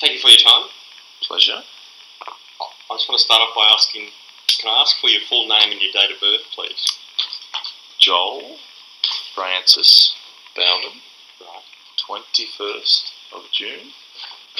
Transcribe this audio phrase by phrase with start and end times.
[0.00, 0.68] Thank you for your time.
[1.22, 1.56] Pleasure.
[1.56, 4.08] I just want to start off by asking,
[4.60, 6.84] can I ask for your full name and your date of birth, please?
[7.98, 8.58] Joel
[9.34, 10.14] Francis
[10.54, 11.00] Bowden,
[11.40, 11.64] Right.
[12.08, 13.92] 21st of June,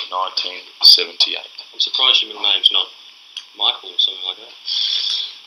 [0.09, 1.39] 1978.
[1.73, 2.89] I'm surprised your middle name's not
[3.57, 4.55] Michael or something like that.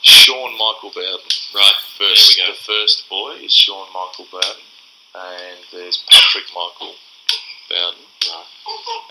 [0.02, 1.26] Sean Michael Bowden.
[1.54, 1.78] Right.
[1.98, 2.54] First, There we go.
[2.54, 4.66] The first boy is Sean Michael Bowden,
[5.16, 6.96] and there's Patrick Michael
[7.70, 8.06] Bowden,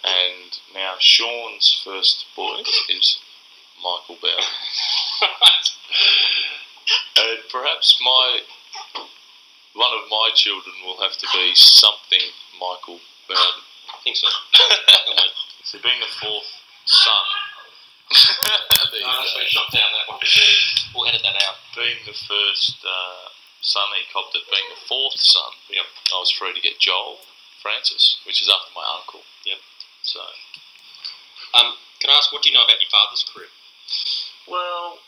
[0.04, 3.18] and now Sean's first boy is
[3.82, 4.44] Michael Bowden.
[7.18, 8.40] Uh, perhaps my
[9.74, 12.22] one of my children will have to be something
[12.58, 13.62] Michael Bowden.
[13.92, 14.28] I think so.
[15.64, 16.48] So being the fourth
[16.86, 17.24] son.
[18.88, 19.44] there No, that's go.
[19.52, 20.20] shot down that one.
[20.94, 21.60] We'll edit that out.
[21.76, 23.28] Being the first uh,
[23.60, 25.84] son he copped it, being the fourth son, Yep.
[26.14, 27.18] I was free to get Joel
[27.68, 29.20] Francis, which is after my uncle.
[29.44, 29.58] Yep.
[30.02, 30.20] So,
[31.52, 33.50] Um, can I ask, what do you know about your father's career?
[34.46, 34.98] well,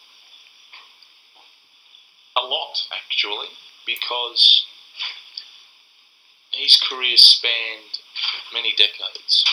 [2.37, 3.49] a lot actually,
[3.87, 4.65] because
[6.53, 8.01] his career spanned
[8.53, 9.45] many decades.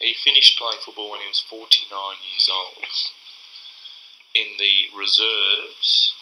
[0.00, 1.90] He finished playing football when he was 49
[2.26, 2.84] years old
[4.34, 6.12] in the reserves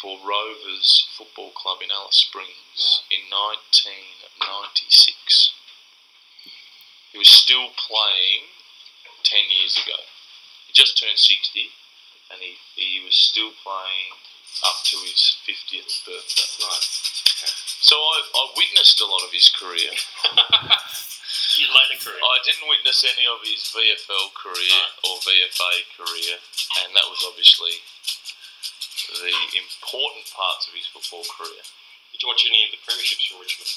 [0.00, 5.52] for Rovers Football Club in Alice Springs in 1996.
[7.12, 8.48] He was still playing
[9.22, 10.00] 10 years ago.
[10.66, 11.68] He just turned 60
[12.32, 14.16] and he, he was still playing
[14.64, 16.48] up to his 50th birthday.
[16.64, 16.88] Right.
[17.84, 19.92] So I, I witnessed a lot of his career.
[21.58, 22.22] Your later career.
[22.22, 26.38] I didn't witness any of his VFL career or VFA career,
[26.82, 27.82] and that was obviously
[29.18, 31.62] the important parts of his football career.
[32.14, 33.70] Did you watch any of the premierships for Richmond?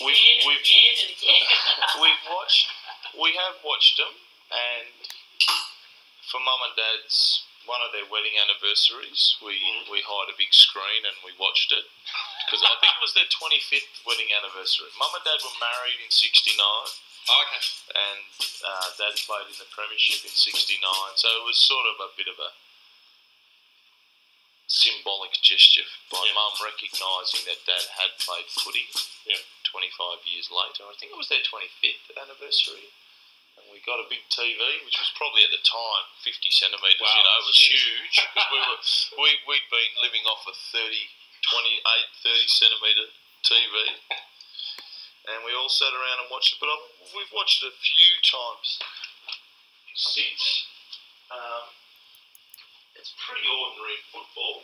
[0.00, 0.14] We've,
[0.46, 0.62] we've,
[2.02, 2.70] we've watched,
[3.18, 4.14] we have watched them,
[4.54, 4.86] and
[6.30, 9.90] for mum and dad's one of their wedding anniversaries, we Mhm.
[9.90, 11.84] we hired a big screen and we watched it
[12.46, 14.90] because I think it was their 25th wedding anniversary.
[14.96, 16.56] Mum and dad were married in '69
[17.28, 17.62] Oh, okay.
[17.94, 18.24] and
[18.64, 20.80] uh, Dad played in the Premiership in '69,
[21.18, 22.50] so it was sort of a bit of a
[24.70, 26.38] symbolic gesture by Yeah.
[26.38, 28.86] Mum recognising that Dad had played footy.
[29.26, 29.42] Yeah.
[29.66, 32.90] 25 years later, I think it was their 25th anniversary,
[33.58, 37.02] and we got a big TV, which was probably at the time 50 centimetres.
[37.02, 38.82] Wow, you know, it was that's huge because we were
[39.26, 41.10] we we'd been living off a 30,
[41.50, 41.82] 28,
[42.22, 43.10] 30 centimetre
[43.42, 43.74] TV
[45.28, 46.60] and we all sat around and watched it.
[46.60, 48.68] But I've, we've watched it a few times
[49.94, 50.44] since.
[51.30, 51.66] Um,
[53.00, 54.60] it's pretty ordinary football.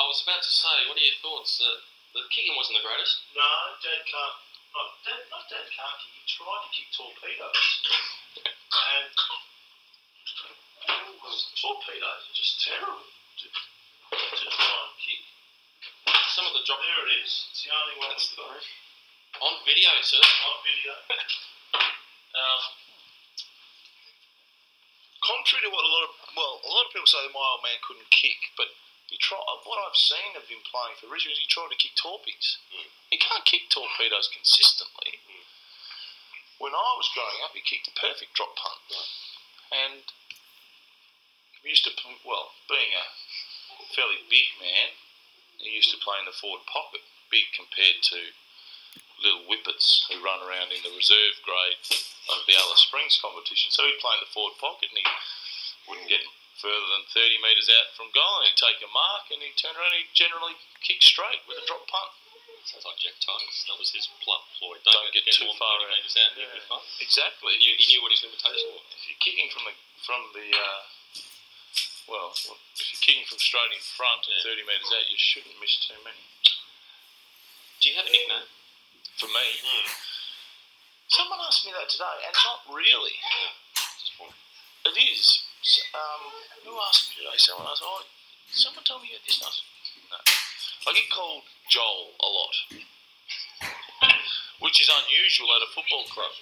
[0.00, 1.60] I was about to say, what are your thoughts?
[1.60, 1.84] Uh,
[2.16, 3.28] the kicking wasn't the greatest.
[3.36, 3.44] No,
[3.84, 4.36] Dad can't.
[4.72, 6.16] Not Dad, not Dad can't kick.
[6.16, 7.60] He tried to kick torpedoes,
[8.40, 9.12] and
[11.60, 15.22] torpedoes are just terrible to, to try and kick.
[16.32, 17.52] Some of the drop There it is.
[17.52, 20.24] It's the only one That's we've on video, sir.
[20.24, 20.94] on video.
[22.40, 22.62] um,
[25.24, 27.64] contrary to what a lot of well, a lot of people say that my old
[27.64, 28.68] man couldn't kick, but
[29.08, 31.96] he try what I've seen of him playing for Richmond is he tried to kick
[31.96, 32.60] torpedoes.
[32.72, 32.88] Mm.
[33.08, 35.20] He can't kick torpedoes consistently.
[35.24, 35.44] Mm.
[36.60, 38.84] When I was growing up, he kicked a perfect drop punt,
[39.72, 40.04] and
[41.64, 41.92] he used to
[42.24, 43.04] well, being a
[43.96, 44.92] fairly big man,
[45.58, 47.00] he used to play in the forward pocket,
[47.32, 48.34] big compared to
[49.22, 51.80] little whippets who run around in the reserve grade
[52.28, 53.72] of the Alice Springs competition.
[53.72, 55.06] So he'd play in the forward pocket and he
[55.88, 56.20] wouldn't get
[56.60, 58.40] further than 30 metres out from goal.
[58.44, 61.60] And he'd take a mark and he'd turn around and he'd generally kick straight with
[61.60, 62.12] a drop punt.
[62.64, 63.68] Sounds like Jack Titus.
[63.68, 64.80] That was his plot ploy.
[64.88, 65.92] Don't get too far out.
[65.92, 66.32] metres out.
[66.32, 66.48] Yeah.
[66.48, 66.86] you'll be fine.
[66.96, 67.52] Exactly.
[67.56, 68.80] He knew, he knew what his limitations were.
[68.88, 70.80] If you're kicking from the from the uh,
[72.08, 72.48] well, if
[72.88, 74.64] you're kicking from straight in front and Yeah.
[74.64, 76.24] 30 metres out, you shouldn't miss too many.
[77.80, 78.48] Do you have a nickname?
[79.18, 79.88] For me, Mm.
[81.08, 83.16] someone asked me that today, and not really.
[84.18, 84.34] One.
[84.86, 85.42] It is.
[85.94, 86.22] Um,
[86.64, 87.38] who asked me today?
[87.38, 88.04] Someone asked, oh,
[88.52, 89.40] someone told me you had this.
[89.42, 89.48] I
[90.10, 90.18] no.
[90.86, 92.56] I get called Joel a lot,
[94.60, 96.32] which is unusual at a football club.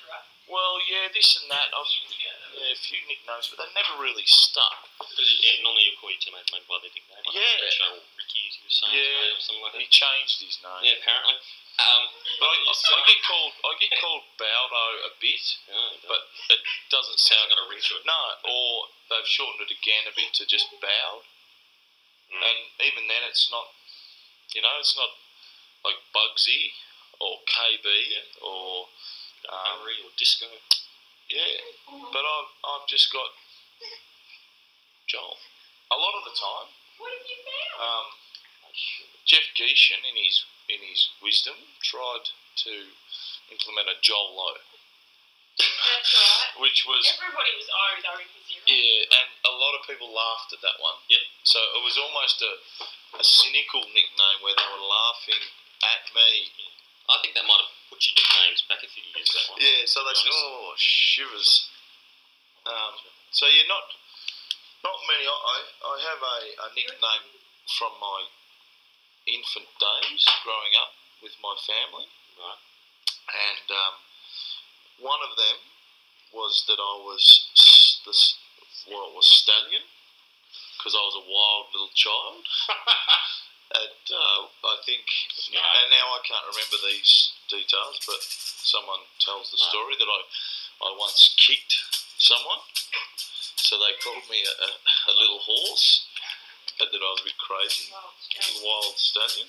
[0.50, 1.70] Well, yeah, this and that.
[1.70, 1.86] I've
[2.18, 4.90] yeah, a few nicknames, but they never really stuck.
[4.98, 7.22] Because yeah, normally you call your teammates by their nickname.
[7.30, 8.02] Yeah.
[8.32, 9.34] Richo or Ricky, as saying Yeah.
[9.36, 10.82] or something like He changed his name.
[10.82, 11.36] Yeah, apparently.
[11.78, 12.02] Um,
[12.40, 16.20] But I, I, I get called I get called Baldo a bit, oh, but
[16.52, 18.04] it doesn't sound got a ring to it.
[18.04, 18.20] no.
[18.44, 21.24] Or they've shortened it again a bit to just Bowd,
[22.32, 22.40] Mm.
[22.40, 22.58] and
[22.88, 23.68] even then it's not.
[24.54, 25.08] You know, it's not
[25.84, 26.72] like Bugsy
[27.20, 27.84] or KB
[28.44, 28.88] or
[29.48, 29.80] um,
[30.16, 30.46] disco.
[31.28, 31.56] Yeah,
[32.12, 33.32] but I've I've just got
[35.08, 35.36] Joel.
[35.92, 36.68] A lot of the time,
[37.00, 37.80] What have you found?
[37.80, 38.06] um,
[39.24, 42.26] Jeff Gieschen, in his in his wisdom, tried
[42.66, 42.72] to
[43.50, 44.56] implement a Joel Low,
[45.58, 46.60] That's right.
[46.64, 48.64] which was Everybody was oh, they were in his era.
[48.72, 50.96] yeah, and a lot of people laughed at that one.
[51.12, 51.22] Yep.
[51.44, 52.52] So it was almost a
[53.20, 55.42] a cynical nickname where they were laughing
[55.84, 56.48] at me.
[57.12, 59.28] I think that might have put your nicknames back a few years.
[59.36, 59.60] That one.
[59.60, 61.68] Yeah, so they said, "Oh, shivers."
[62.64, 62.94] Um,
[63.34, 63.84] so you're not
[64.86, 65.26] not many.
[65.28, 67.26] I I I have a, a nickname
[67.76, 68.24] from my
[69.26, 70.92] infant days growing up
[71.22, 72.08] with my family,
[72.38, 72.62] Right.
[73.30, 73.94] and um,
[74.98, 75.58] one of them
[76.34, 77.22] was that I was
[77.54, 78.38] s- the s-
[78.90, 79.82] well, was stallion
[80.76, 82.42] because I was a wild little child.
[83.72, 85.00] And uh, I think,
[85.48, 90.20] and now I can't remember these details, but someone tells the story that I,
[90.84, 91.80] I once kicked
[92.20, 92.60] someone,
[93.56, 94.68] so they called me a,
[95.08, 96.04] a little horse,
[96.90, 97.92] that I was a bit crazy,
[98.64, 99.46] wild stallion.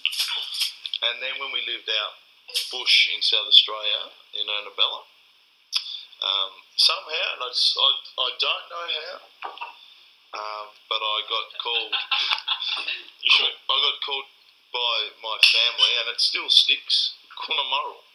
[1.02, 2.22] And then when we lived out
[2.70, 5.08] bush in South Australia, in Ernabella,
[6.24, 7.90] um, somehow, and I, just, I,
[8.22, 9.18] I don't know how,
[10.34, 11.94] um, but I got called
[13.34, 13.54] sure?
[13.54, 14.30] I got called
[14.74, 17.14] by my family, and it still sticks.
[17.38, 18.06] Cunnamural,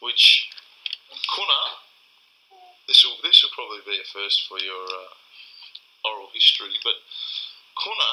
[0.00, 0.48] which
[1.34, 1.82] Cunna.
[2.86, 6.96] This will this will probably be a first for your uh, oral history, but
[7.78, 8.12] Cunna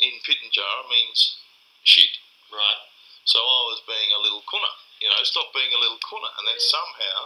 [0.00, 1.36] in Pitjantjatjara means
[1.84, 2.10] shit.
[2.52, 2.82] Right.
[3.24, 4.68] So I was being a little kuna.
[5.00, 6.28] you know, stop being a little kuna.
[6.38, 7.20] and then somehow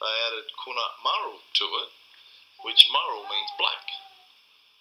[0.00, 1.90] they added Cunna Murrel to it,
[2.64, 3.84] which Murrel means black.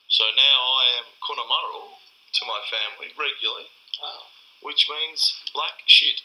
[0.07, 3.67] So now I am Cunna Murrel to my family regularly,
[4.01, 4.25] Oh.
[4.61, 6.21] which means black shit.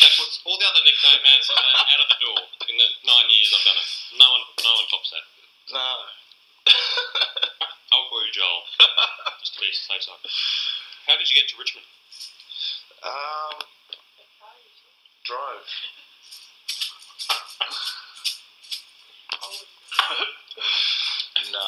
[0.00, 2.40] That was all the other nickname answers are out of the door.
[2.66, 5.24] In the nine years I've done it, no one, no one tops that.
[5.70, 5.88] No.
[7.92, 8.62] I'll call you Joel,
[9.40, 10.22] just to be safe side.
[11.06, 11.86] How did you get to Richmond?
[13.02, 13.58] um,
[15.26, 15.66] drove.
[21.52, 21.58] no.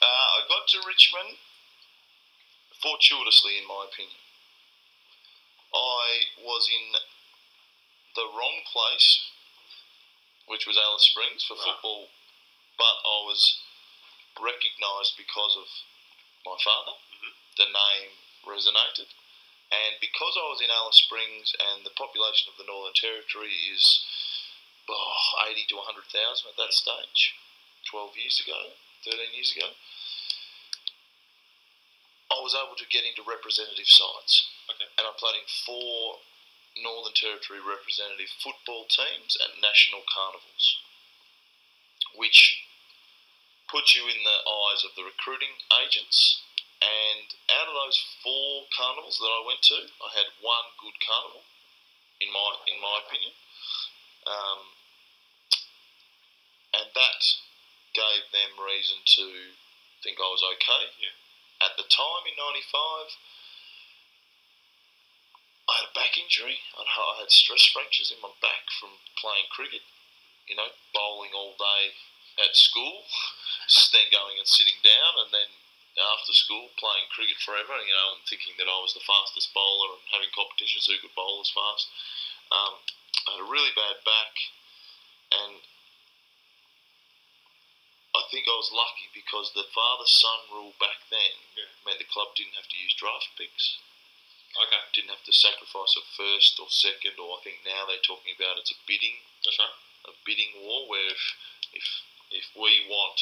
[0.00, 1.36] Uh, I got to Richmond
[2.82, 4.16] fortuitously, in my opinion.
[5.74, 6.94] I was in
[8.16, 9.20] the wrong place,
[10.46, 11.64] which was Alice Springs for Right.
[11.64, 12.08] football,
[12.78, 13.58] but I was
[14.42, 15.68] recognised because of
[16.44, 16.96] my father.
[16.96, 17.34] Mhm.
[17.56, 18.10] The name
[18.44, 19.08] resonated.
[19.70, 24.02] And because I was in Alice Springs and the population of the Northern Territory is
[24.88, 27.34] oh, 80 to 100,000 at that stage,
[27.86, 29.70] 12 years ago, 13 years ago,
[32.30, 34.48] I was able to get into representative sides.
[34.70, 34.86] Okay.
[34.98, 36.18] And I played in four
[36.78, 40.78] Northern Territory representative football teams and national carnivals,
[42.14, 42.66] which
[43.70, 46.42] puts you in the eyes of the recruiting agents.
[46.82, 51.46] And out of those four carnivals that I went to, I had one good carnival,
[52.18, 53.36] in my in my opinion,
[54.24, 54.60] um,
[56.72, 57.20] and that
[57.92, 59.24] gave them reason to
[60.00, 60.88] think I was okay.
[60.96, 61.16] Yeah.
[61.60, 63.20] At the time in '95,
[65.68, 66.64] I had a back injury.
[66.80, 69.84] I had stress fractures in my back from playing cricket.
[70.48, 71.92] You know, bowling all day
[72.38, 73.06] at school,
[73.92, 75.50] then going and sitting down, and then
[75.98, 77.74] after school playing cricket forever.
[77.82, 81.14] You know, and thinking that I was the fastest bowler and having competitions who could
[81.14, 81.90] bowl as fast.
[82.50, 82.82] Um,
[83.26, 84.34] I had a really bad back,
[85.30, 85.62] and
[88.14, 91.70] I think I was lucky because the father-son rule back then Yeah.
[91.86, 93.78] meant the club didn't have to use draft picks
[94.58, 98.34] Okay, didn't have to sacrifice a first or second, or I think now they're talking
[98.34, 99.78] about it's a bidding that's right.
[100.06, 101.22] a bidding war where if
[101.72, 101.86] if
[102.30, 103.18] if we want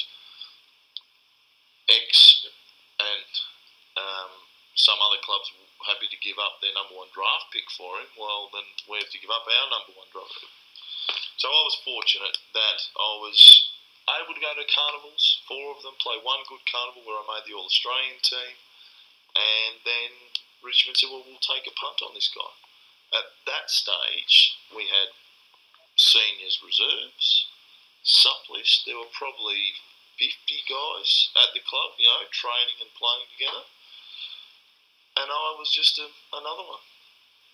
[1.88, 2.44] X
[3.00, 3.30] and
[3.96, 4.32] um,
[4.76, 5.50] some other clubs
[5.88, 9.10] happy to give up their number one draft pick for him, well then we have
[9.10, 10.52] to give up our number one draft pick.
[11.40, 13.38] So I was fortunate that I was
[14.20, 17.48] able to go to carnivals, four of them, play one good carnival where I made
[17.48, 18.56] the All Australian team,
[19.36, 20.10] and then
[20.60, 22.52] Richmond said, "Well, we'll take a punt on this guy."
[23.16, 25.16] At that stage, we had
[25.96, 27.47] seniors reserves,
[28.08, 28.88] sup list.
[28.88, 29.76] There were probably
[30.16, 30.32] 50
[30.64, 33.68] guys at the club, you know, training and playing together.
[35.20, 36.82] And I was just a, another one.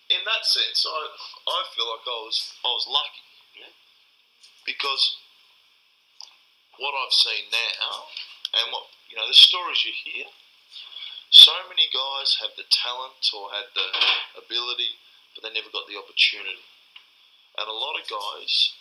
[0.07, 1.01] In that sense, I,
[1.49, 3.25] I feel like I was I was lucky.
[4.65, 5.21] Because
[6.81, 8.09] what I've seen now
[8.57, 10.25] and what you know, the stories you hear,
[11.29, 13.87] so many guys have the talent or had the
[14.41, 14.97] ability,
[15.33, 16.65] but they never got the opportunity.
[17.61, 18.73] And a lot of guys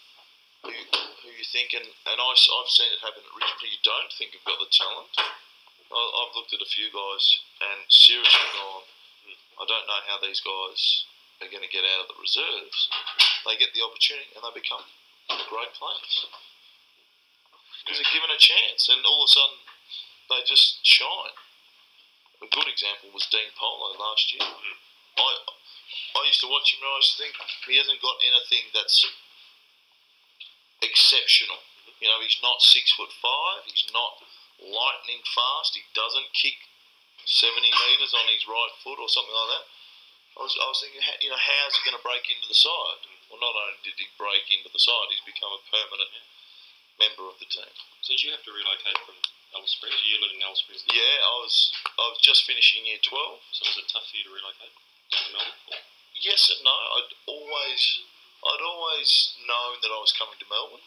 [0.64, 0.76] who,
[1.23, 4.33] who you think, and, and I, I've seen it happen at Richmond, you don't think
[4.33, 5.12] you've got the talent.
[5.92, 7.25] I, I've looked at a few guys
[7.61, 8.88] and seriously gone,
[9.61, 11.06] I don't know how these guys
[11.38, 12.90] are going to get out of the reserves.
[13.47, 14.83] They get the opportunity and they become
[15.52, 16.26] great players.
[17.85, 19.61] Because they're given a chance, and all of a sudden
[20.33, 21.37] they just shine.
[22.40, 24.42] A good example was Dean Polo last year.
[24.42, 24.80] Hmm.
[25.21, 25.30] I
[26.18, 27.35] I used to watch him and I used to think
[27.68, 29.04] he hasn't got anything that's
[30.84, 31.64] exceptional.
[31.98, 33.64] You know, he's not six foot five.
[33.64, 34.20] He's not
[34.60, 35.72] lightning fast.
[35.74, 36.68] He doesn't kick
[37.24, 39.66] seventy meters on his right foot or something like that.
[40.34, 43.06] I was, I was thinking, you know, how's he going to break into the side?
[43.30, 46.10] Well, not only did he break into the side, he's become a permanent
[46.98, 47.70] member of the team.
[48.02, 49.18] So did you have to relocate from
[49.54, 49.96] Alice Springs?
[50.02, 50.82] You lived in Alice Springs.
[50.90, 51.54] Yeah, I was
[51.86, 53.40] I was just finishing year twelve.
[53.54, 54.74] So was it tough for you to relocate
[55.14, 55.86] down to Melbourne?
[56.18, 56.74] Yes and no.
[56.74, 57.82] I'd always
[58.44, 60.84] I'd always known that I was coming to Melbourne.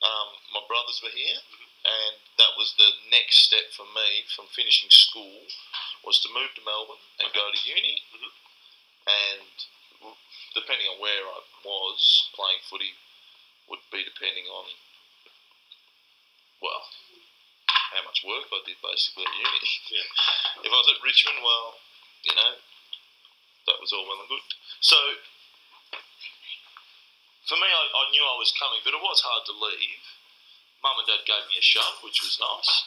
[0.00, 1.40] Um, my brothers were here,
[1.84, 5.48] and that was the next step for me from finishing school
[6.04, 8.04] was to move to Melbourne and go to uni.
[8.12, 8.32] Mhm.
[9.08, 9.52] And
[10.54, 12.96] depending on where I was playing footy,
[13.68, 14.66] would be depending on
[16.60, 16.88] well
[17.66, 19.60] how much work I did basically at uni.
[19.90, 20.08] Yeah.
[20.64, 21.80] If I was at Richmond, well,
[22.22, 22.52] you know,
[23.66, 24.44] that was all well and good.
[24.80, 24.96] So,
[27.50, 30.06] for me, I, I knew I was coming, but it was hard to leave.
[30.86, 32.86] Mum and Dad gave me a shove, which was nice.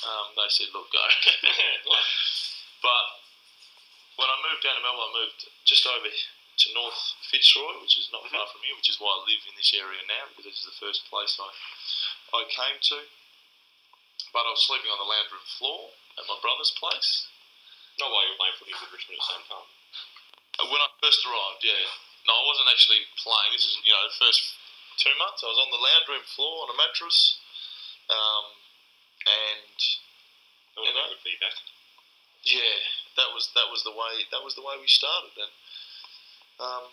[0.00, 1.04] Um, they said, "Look, go."
[2.86, 3.06] but
[4.16, 8.08] when I moved down to Melbourne, I moved just over to North Fitzroy, which is
[8.08, 10.64] not far from here, which is why I live in this area now, because this
[10.64, 11.52] is the first place I
[12.32, 13.04] I came to.
[14.32, 17.28] But I was sleeping on the lounge room floor at my brother's place.
[18.00, 19.68] Not while you were playing footy with Richmond at the same time.
[20.64, 22.11] Uh, When I first arrived, yeah.
[22.26, 23.50] No, I wasn't actually playing.
[23.52, 24.40] This is, you know, the first
[24.98, 25.42] two months.
[25.42, 27.38] I was on the lounge room floor on a mattress.
[28.10, 28.46] Um,
[29.26, 29.74] and
[30.74, 31.06] That You know?
[31.06, 31.56] been good feedback.
[32.46, 32.78] yeah,
[33.18, 35.30] that was that was the way that was the way we started.
[35.38, 35.52] And
[36.58, 36.86] um,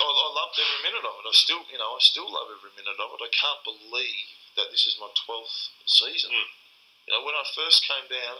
[0.00, 1.28] I, I loved every minute of it.
[1.28, 3.20] I still, you know, I still love every minute of it.
[3.24, 6.32] I can't believe that this is my twelfth season.
[6.32, 6.50] Mm.
[7.08, 8.38] You know, when I first came down,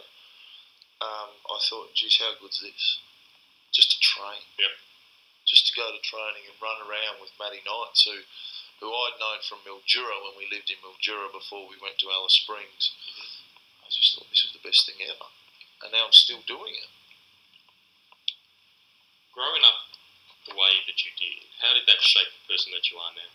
[1.01, 3.01] um, I thought, geez, how good's this?
[3.71, 4.43] Just to train.
[4.59, 4.75] Yep.
[5.47, 8.23] Just to go to training and run around with Matty Knights, who,
[8.83, 12.39] who I'd known from Mildura when we lived in Mildura before we went to Alice
[12.39, 12.91] Springs.
[13.83, 15.27] I just thought this was the best thing ever.
[15.83, 16.91] And now I'm still doing it.
[19.33, 19.91] Growing up
[20.45, 23.31] the way that you did, how did that shape the person that you are now?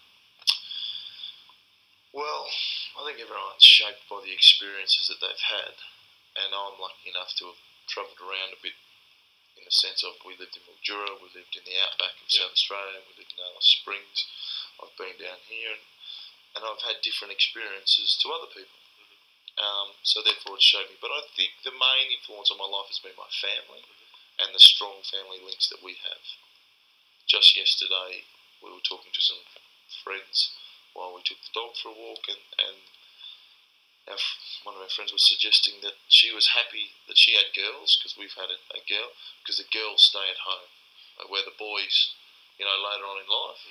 [2.17, 2.49] Well,
[2.97, 5.77] I think everyone's shaped by the experiences that they've had,
[6.33, 8.73] and I'm lucky enough to have travelled around a bit
[9.67, 13.03] the sense of we lived in Mildura, we lived in the outback of South Australia,
[13.03, 14.31] we lived in Alice Springs,
[14.79, 15.85] I've been down here, and,
[16.55, 18.79] and I've had different experiences to other people.
[19.59, 21.03] Um, so therefore, it's shaped me.
[21.03, 23.83] But I think the main influence on my life has been my family
[24.39, 26.25] and the strong family links that we have.
[27.25, 28.29] Just yesterday,
[28.63, 29.43] we were talking to some
[30.05, 30.55] friends
[30.93, 32.79] while we took the dog for a walk, and, and
[34.07, 34.21] our,
[34.63, 38.15] one of our friends was suggesting that she was happy that she had girls because
[38.15, 39.11] we've had a, a girl
[39.43, 40.71] because the girls stay at home,
[41.19, 42.15] uh, where the boys,
[42.59, 43.63] you know, later on in life,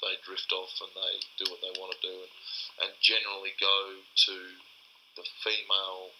[0.00, 2.32] they drift off and they do what they want to do, and,
[2.84, 4.36] and generally go to
[5.16, 6.12] the female,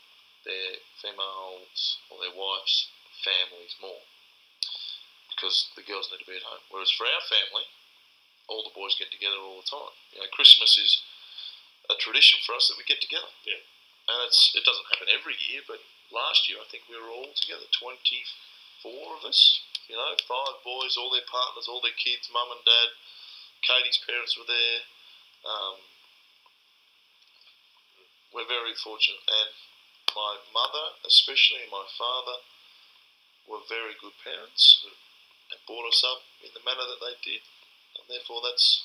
[0.45, 2.89] their females or their wives'
[3.21, 4.05] families more
[5.37, 6.65] because the girls need to be at home.
[6.73, 7.69] Whereas for our family,
[8.49, 9.93] all the boys get together all the time.
[10.17, 11.05] You know, Christmas is
[11.91, 13.31] a tradition for us that we get together.
[13.47, 13.63] Yeah.
[14.07, 15.83] And it's it doesn't happen every year, but
[16.15, 18.23] last year I think we were all together, twenty
[18.83, 19.63] four of us.
[19.91, 22.91] You know, five boys, all their partners, all their kids, mum and dad.
[23.63, 24.83] Katie's parents were there.
[25.47, 25.79] Um,
[28.35, 29.55] we're very fortunate, and
[30.11, 32.43] my mother, especially, and my father,
[33.47, 34.83] were very good parents
[35.51, 37.43] and brought us up in the manner that they did,
[37.95, 38.83] and therefore that's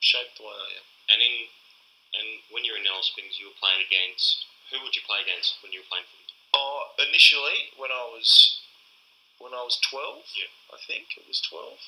[0.00, 0.86] shaped the way I am.
[1.08, 1.48] And in
[2.14, 5.22] and when you were in Alice Springs, you were playing against who would you play
[5.22, 6.26] against when you were playing footy?
[6.54, 8.60] Oh, initially, when I was
[9.38, 10.50] when I was twelve, Yeah.
[10.72, 11.78] I think it was twelve.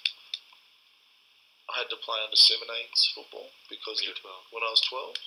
[1.68, 5.20] I had to play under 17s football because When the, when I was twelve,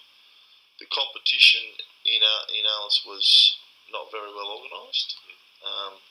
[0.81, 3.57] the competition in uh, in Alice was
[3.93, 5.15] not very well organised.
[5.61, 6.01] Um,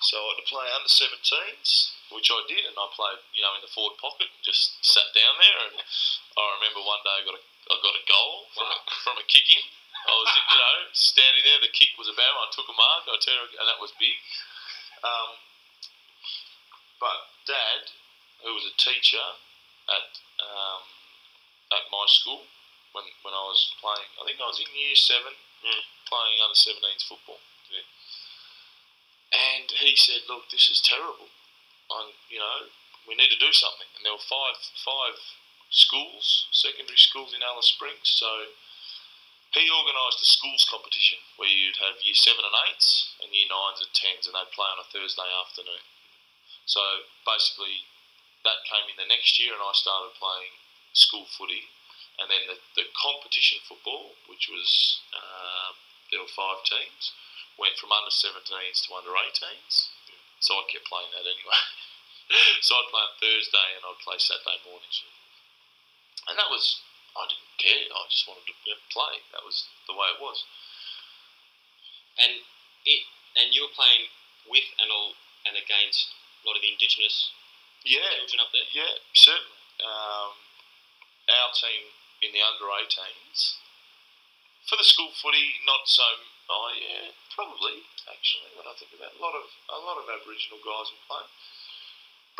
[0.00, 3.52] so I had to play under 17s, which I did, and I played, you know,
[3.58, 5.58] in the forward pocket, and just sat down there.
[5.68, 8.80] And I remember one day I got a I got a goal from, Wow.
[8.80, 9.64] a, from a kick in.
[10.08, 11.60] I was, you know, standing there.
[11.60, 12.40] The kick was about.
[12.40, 13.04] I took a mark.
[13.10, 14.16] I turned, and that was big.
[15.04, 15.36] Um,
[16.98, 17.92] but Dad
[18.42, 19.22] who was a teacher
[19.90, 20.82] at um,
[21.74, 22.46] at my school
[22.94, 24.08] when when I was playing.
[24.18, 25.82] I think I was in year seven, Mm.
[26.06, 27.42] playing under 17s football.
[27.66, 27.82] Yeah.
[29.34, 31.28] And he said, "Look, this is terrible.
[31.90, 32.68] I, you know,
[33.08, 35.16] we need to do something." And there were five five
[35.70, 38.08] schools, secondary schools in Alice Springs.
[38.16, 38.56] So
[39.52, 43.80] he organised a schools competition where you'd have year seven and eights and year nines
[43.80, 45.84] and tens, and they'd play on a Thursday afternoon.
[46.68, 47.88] So basically,
[48.44, 50.60] that came in the next year, and I started playing
[50.92, 51.72] school footy.
[52.18, 55.72] And then the, the competition football, which was uh,
[56.10, 57.14] there were five teams,
[57.56, 59.94] went from under 17s to under 18s.
[60.40, 61.60] So I kept playing that anyway.
[62.66, 65.02] so I'd play on Thursday and I'd play Saturday mornings.
[66.30, 66.82] And that was,
[67.16, 67.88] I didn't care.
[67.90, 68.54] I just wanted to
[68.92, 69.24] play.
[69.34, 70.44] That was the way it was.
[72.18, 72.42] And
[72.86, 73.02] it
[73.38, 74.10] and you were playing
[74.50, 75.14] with and all
[75.46, 76.10] and against
[76.42, 77.30] a lot of the indigenous
[77.86, 78.66] Yeah, children up there.
[78.74, 79.58] yeah, certainly.
[79.78, 80.34] Um,
[81.30, 83.62] our team in the under 18s,
[84.66, 86.02] for the school footy, not so.
[86.48, 88.56] Oh yeah, probably actually.
[88.56, 91.32] When I think about it, a lot of a lot of Aboriginal guys were playing,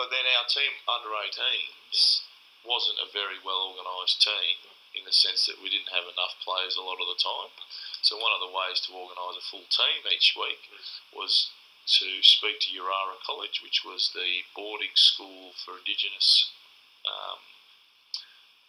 [0.00, 2.24] but then our team under 18s
[2.64, 4.56] wasn't a very well organised team
[4.96, 7.52] in the sense that we didn't have enough players a lot of the time.
[8.00, 10.72] So one of the ways to organise a full team each week
[11.12, 11.52] was
[12.00, 16.52] to speak to Yirara College, which was the boarding school for Indigenous
[17.04, 17.40] um,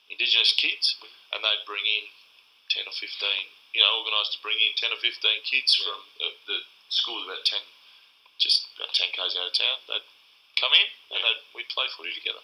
[0.09, 0.99] Indigenous kids,
[1.31, 2.09] and they'd bring in
[2.69, 3.49] ten or fifteen.
[3.73, 6.57] You know, organised to bring in ten or fifteen kids from the, the
[6.89, 7.61] school about ten,
[8.41, 9.77] just about ten k's out of town.
[9.85, 10.07] They'd
[10.57, 12.41] come in and they'd, we'd play footy together,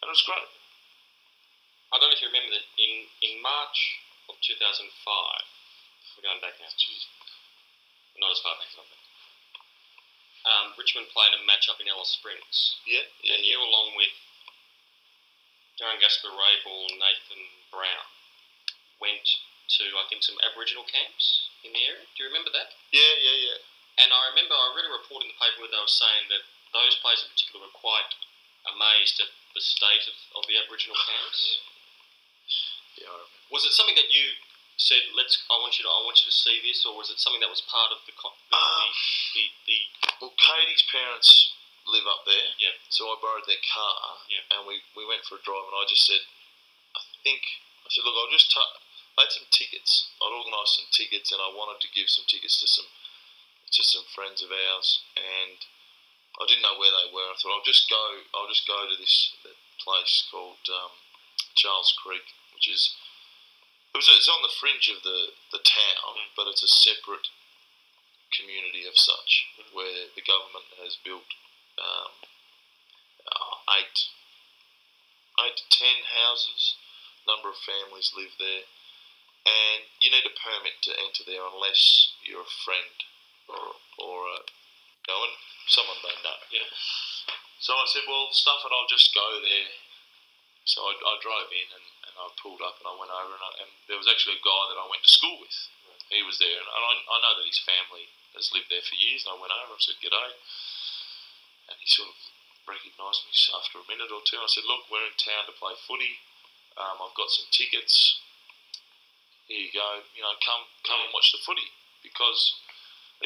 [0.00, 0.48] and it was great.
[1.90, 3.98] I don't know if you remember that in, in March
[4.30, 4.86] of 2005,
[6.14, 6.70] we're going back now.
[6.70, 9.04] Not as far back as I think.
[10.46, 14.14] Um, Richmond played a match up in Alice Springs, Yeah, and you, along with
[15.76, 17.42] Darren Gaspar, Rabel, Nathan
[17.74, 18.06] Brown,
[19.00, 19.26] went
[19.80, 22.04] to, I think, some Aboriginal camps in the area.
[22.14, 22.76] Do you remember that?
[22.92, 23.58] yeah, yeah, yeah.
[24.00, 26.40] And I remember I read a report in the paper where they were saying that
[26.72, 28.08] those players in particular were quite
[28.64, 31.60] amazed at the state of, of the Aboriginal camps.
[32.96, 33.52] Yeah, I remember.
[33.52, 34.40] Was it something that you
[34.80, 35.42] said, "Let's"?
[35.52, 35.92] I want you to.
[35.92, 38.14] I want you to see this, or was it something that was part of the
[38.14, 38.88] the, Um,
[39.36, 39.78] the, the,
[40.22, 41.52] Well, Katie's parents
[41.84, 42.56] live up there.
[42.56, 42.76] Yeah.
[42.88, 44.22] So I borrowed their car.
[44.32, 44.44] Yeah.
[44.54, 46.22] And we, we went for a drive, and I just said,
[46.96, 47.42] I think
[47.84, 48.48] I said, look, I'll just.
[48.48, 48.79] T-
[49.18, 50.10] I had some tickets.
[50.22, 52.88] I'd organised some tickets, and I wanted to give some tickets to some
[53.70, 55.58] to some friends of ours, and
[56.40, 57.30] I didn't know where they were.
[57.30, 58.02] I thought I'll just go.
[58.34, 59.34] I'll just go to this
[59.78, 60.90] place called um,
[61.54, 62.94] Charles Creek, which is
[63.94, 66.30] it was, it's on the fringe of the the town, Mm.
[66.36, 67.28] but it's a separate
[68.32, 69.72] community of such, Mhm.
[69.72, 71.26] where the government has built
[71.78, 72.12] um,
[73.30, 73.98] uh, eight
[75.44, 76.74] eight to ten houses.
[77.26, 78.64] A Number of families live there,
[79.46, 82.96] and you need a permit to enter there unless you're a friend
[83.48, 85.26] or or a you know,
[85.66, 86.38] someone they know.
[86.52, 86.68] Yeah.
[87.60, 88.72] So I said, well, stuff it.
[88.72, 89.68] I'll just go there.
[90.64, 93.44] So I, I drove in and, and I pulled up and I went over and,
[93.44, 95.56] I, and there was actually a guy that I went to school with.
[96.12, 99.26] He was there and I, I know that his family has lived there for years.
[99.26, 100.30] And I went over and said, "G'day,"
[101.70, 102.18] and he sort of
[102.66, 104.38] recognised me after a minute or two.
[104.38, 106.22] I said, "Look, we're in town to play footy.
[106.78, 108.22] Um, I've got some tickets.
[109.50, 110.06] Here you go.
[110.14, 111.74] You know, come come and watch the footy
[112.06, 112.54] because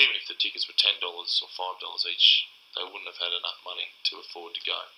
[0.01, 3.37] even if the tickets were ten dollars or five dollars each, they wouldn't have had
[3.37, 4.89] enough money to afford to go.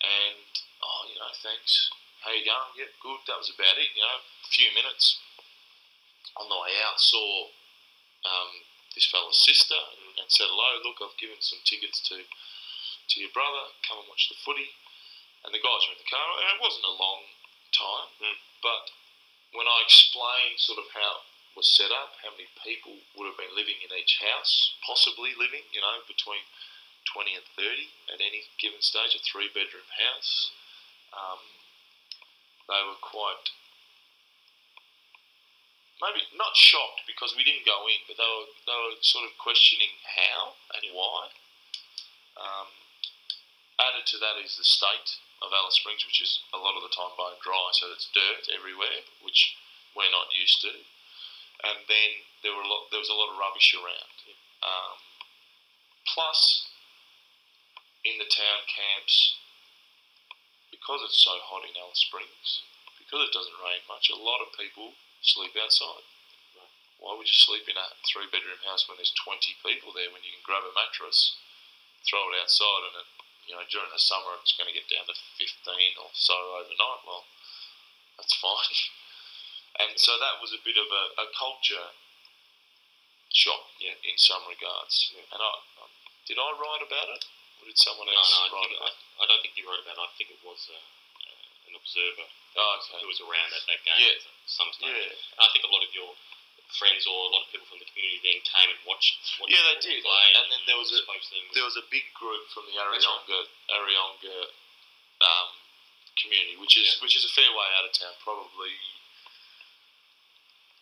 [0.00, 0.48] And
[0.80, 1.92] oh, you know, thanks.
[2.24, 2.72] How you going?
[2.80, 3.20] Yeah, good.
[3.28, 3.92] That was about it.
[3.92, 5.20] You know, a few minutes.
[6.40, 7.52] On the way out, saw
[8.24, 8.64] um,
[8.96, 10.80] this fellow's sister and, and said hello.
[10.82, 13.76] Look, I've given some tickets to to your brother.
[13.84, 14.72] Come and watch the footy.
[15.44, 16.28] And the guys were in the car.
[16.40, 17.28] And it wasn't a long
[17.76, 18.40] time, Mm.
[18.64, 18.88] but
[19.54, 23.38] when I explained sort of how it was set up, how many people would have
[23.38, 26.42] been living in each house, possibly living, you know, between
[27.14, 30.50] 20 and 30 at any given stage, a three bedroom house.
[31.14, 31.38] Um,
[32.66, 33.54] they were quite,
[36.02, 39.38] maybe not shocked because we didn't go in, but they were, they were sort of
[39.38, 41.30] questioning how and why.
[42.34, 42.74] Um,
[43.78, 46.92] added to that is the state of Alice Springs, which is a lot of the
[46.92, 49.56] time bone dry, so it's dirt everywhere, which
[49.92, 50.72] we're not used to.
[51.64, 52.10] And then
[52.42, 54.12] there were a lot, there was a lot of rubbish around.
[54.64, 54.96] Um,
[56.08, 56.68] plus,
[58.04, 59.36] in the town camps,
[60.72, 62.64] because it's so hot in Alice Springs,
[63.00, 66.04] because it doesn't rain much, a lot of people sleep outside.
[67.00, 70.24] Why would you sleep in a three bedroom house when there's 20 people there when
[70.24, 71.36] you can grab a mattress,
[72.08, 73.13] throw it outside, and it
[73.46, 75.44] you know during the summer it's going to get down to 15
[76.00, 77.02] or so overnight.
[77.06, 77.24] Well,
[78.18, 78.74] that's fine.
[79.74, 81.90] And so that was a bit of a, a culture
[83.34, 83.98] shock Yeah.
[84.06, 85.10] in some regards.
[85.10, 85.26] Yeah.
[85.34, 85.50] And I,
[85.82, 85.90] um,
[86.30, 87.26] did I write about it?
[87.58, 88.96] Or did someone else no, I, write about I, it?
[89.18, 90.06] I don't think you wrote about it.
[90.06, 93.02] I think it was uh, uh, an observer Oh, okay.
[93.02, 94.14] who was around at that game Yeah.
[94.14, 94.94] at some stage.
[94.94, 95.10] Yeah.
[95.10, 96.14] And I think a lot of your
[96.72, 99.20] friends or a lot of people from the community then came and watched.
[99.38, 100.00] watched Yeah, they did.
[100.04, 101.46] And then there was a- spoke to them.
[101.54, 102.98] There was a big group from the right.
[102.98, 103.38] Areyonga
[103.70, 104.36] Areyonga
[105.22, 105.48] um,
[106.18, 107.02] community, which is Yeah.
[107.02, 108.74] which is a fair way out of town, probably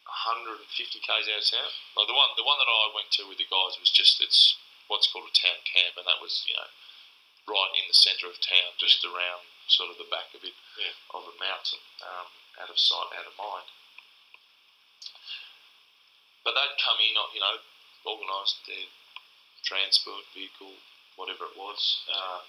[0.07, 1.71] 150 k's out of town.
[1.97, 4.57] Like the one the one that I went to with the guys was just it's
[4.89, 6.69] what's called a town camp, and that was you know
[7.49, 10.93] right in the centre of town, just around sort of the back of it Yeah.
[11.11, 12.29] of a mountain, um,
[12.61, 13.67] out of sight, out of mind.
[16.45, 17.57] But they'd come in, you know,
[18.07, 18.87] organised their
[19.63, 20.75] transport vehicle,
[21.15, 22.43] whatever it was, uh,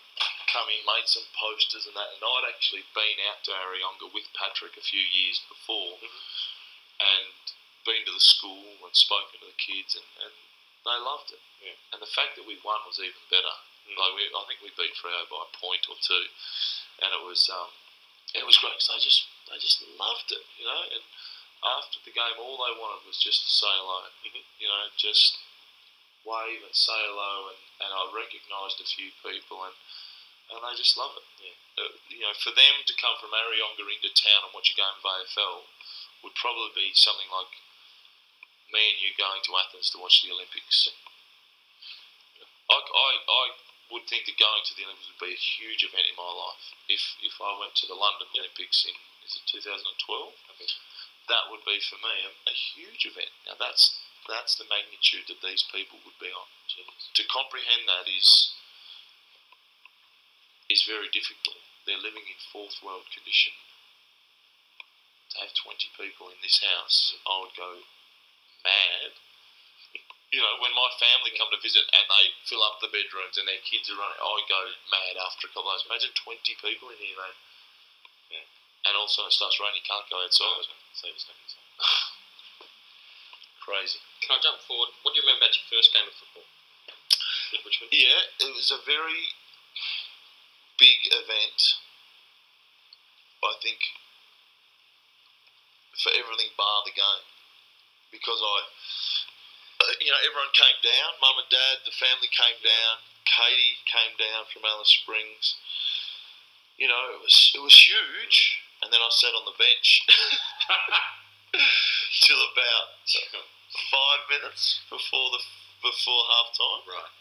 [0.49, 2.09] come in, made some posters and that.
[2.17, 6.21] And I'd actually been out to Areyonga with Patrick a few years before Mhm.
[6.99, 7.33] and
[7.85, 10.33] been to the school and spoken to the kids, and, and
[10.85, 11.41] they loved it.
[11.61, 11.75] Yeah.
[11.91, 13.55] And the fact that we won was even better.
[13.87, 13.97] Mm.
[13.97, 16.25] Like we, I think we beat Freo by a point or two,
[17.03, 17.71] and it was um,
[18.33, 20.81] it was great 'cause they just they just loved it, you know.
[20.83, 21.03] And
[21.63, 24.43] after the game, all they wanted was just to say hello, Mhm.
[24.59, 25.37] you know, just
[26.23, 29.75] wave and say hello, and, and I recognised a few people, and
[30.51, 31.23] and they just love it.
[31.39, 31.83] Yeah.
[31.83, 34.85] Uh, you know, for them to come from Areyonga into town and watch a game
[34.85, 35.65] of AFL
[36.21, 37.57] would probably be something like
[38.69, 40.89] me and you going to Athens to watch the Olympics.
[42.69, 43.45] I, I, I
[43.91, 46.63] would think that going to the Olympics would be a huge event in my life.
[46.89, 48.93] If if I went to the London Olympics in
[49.25, 50.71] is it 2012, I think.
[51.29, 53.31] That would be for me a, a huge event.
[53.47, 56.47] Now that's that's the magnitude that these people would be on.
[57.15, 58.55] To comprehend that is
[60.71, 61.59] is very difficult.
[61.83, 63.51] They're living in fourth world condition.
[65.35, 67.83] To have 20 people in this house, I would go
[68.63, 69.11] mad.
[70.31, 73.45] You know, when my family come to visit and they fill up the bedrooms and
[73.45, 75.85] their kids are running, I go mad after a couple of hours.
[75.85, 77.39] Imagine 20 people in here, mate.
[78.33, 78.47] Yeah.
[78.83, 80.67] And also it starts raining, you can't go outside.
[80.67, 80.75] You.
[83.63, 83.99] Crazy.
[84.19, 84.91] Can I jump forward?
[85.03, 86.43] What do you remember about your first game of football?
[87.93, 89.31] Yeah, it was a very
[90.79, 91.59] big event.
[93.43, 93.79] I think
[95.99, 97.27] for everything bar the game,
[98.09, 98.57] because I,
[99.83, 101.19] uh, you know, everyone came down.
[101.21, 103.03] Mum and Dad, the family came down.
[103.27, 105.59] Katie came down from Alice Springs.
[106.79, 108.62] You know, it was it was huge.
[108.83, 110.03] And then I sat on the bench
[112.27, 112.99] till about
[113.87, 115.39] five minutes before the
[115.79, 116.83] before half time.
[116.91, 117.13] right.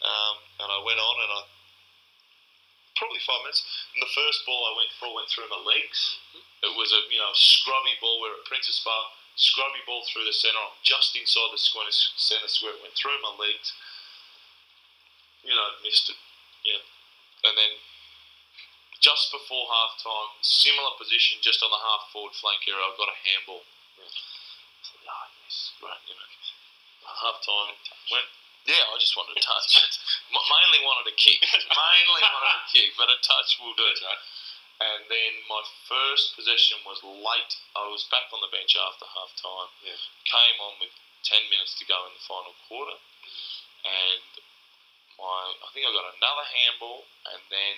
[0.00, 1.40] Um, and I went on and I
[2.96, 3.60] probably five minutes.
[3.92, 6.16] And the first ball I went for went through my legs.
[6.64, 8.24] It was a you know scrubby ball.
[8.24, 9.12] We're at Princes Park.
[9.36, 10.56] Scrubby ball through the centre.
[10.56, 12.72] I'm just inside the square, centre square.
[12.72, 13.76] It went through my legs.
[15.44, 16.16] You know, missed it.
[16.64, 16.80] Yeah.
[17.44, 17.84] And then
[19.00, 23.12] just before half time, similar position, just on the half forward flank area, I've got
[23.12, 23.62] a handball.
[23.62, 24.12] Ah, right.
[24.12, 26.30] I thought, oh, yes, great, you know.
[27.06, 27.74] Half time
[28.10, 28.28] went.
[28.66, 29.78] Yeah, I just wanted a touch.
[30.34, 31.38] Mainly wanted a kick.
[31.86, 33.86] mainly wanted a kick, but a touch will do.
[34.82, 37.54] And then my first possession was late.
[37.78, 39.70] I was back on the bench after half time.
[39.86, 39.96] Yeah.
[40.26, 40.90] Came on with
[41.24, 42.98] 10 minutes to go in the final quarter.
[42.98, 43.86] Mm-hmm.
[43.86, 44.30] And
[45.14, 47.06] my I think I got another handball.
[47.30, 47.76] And then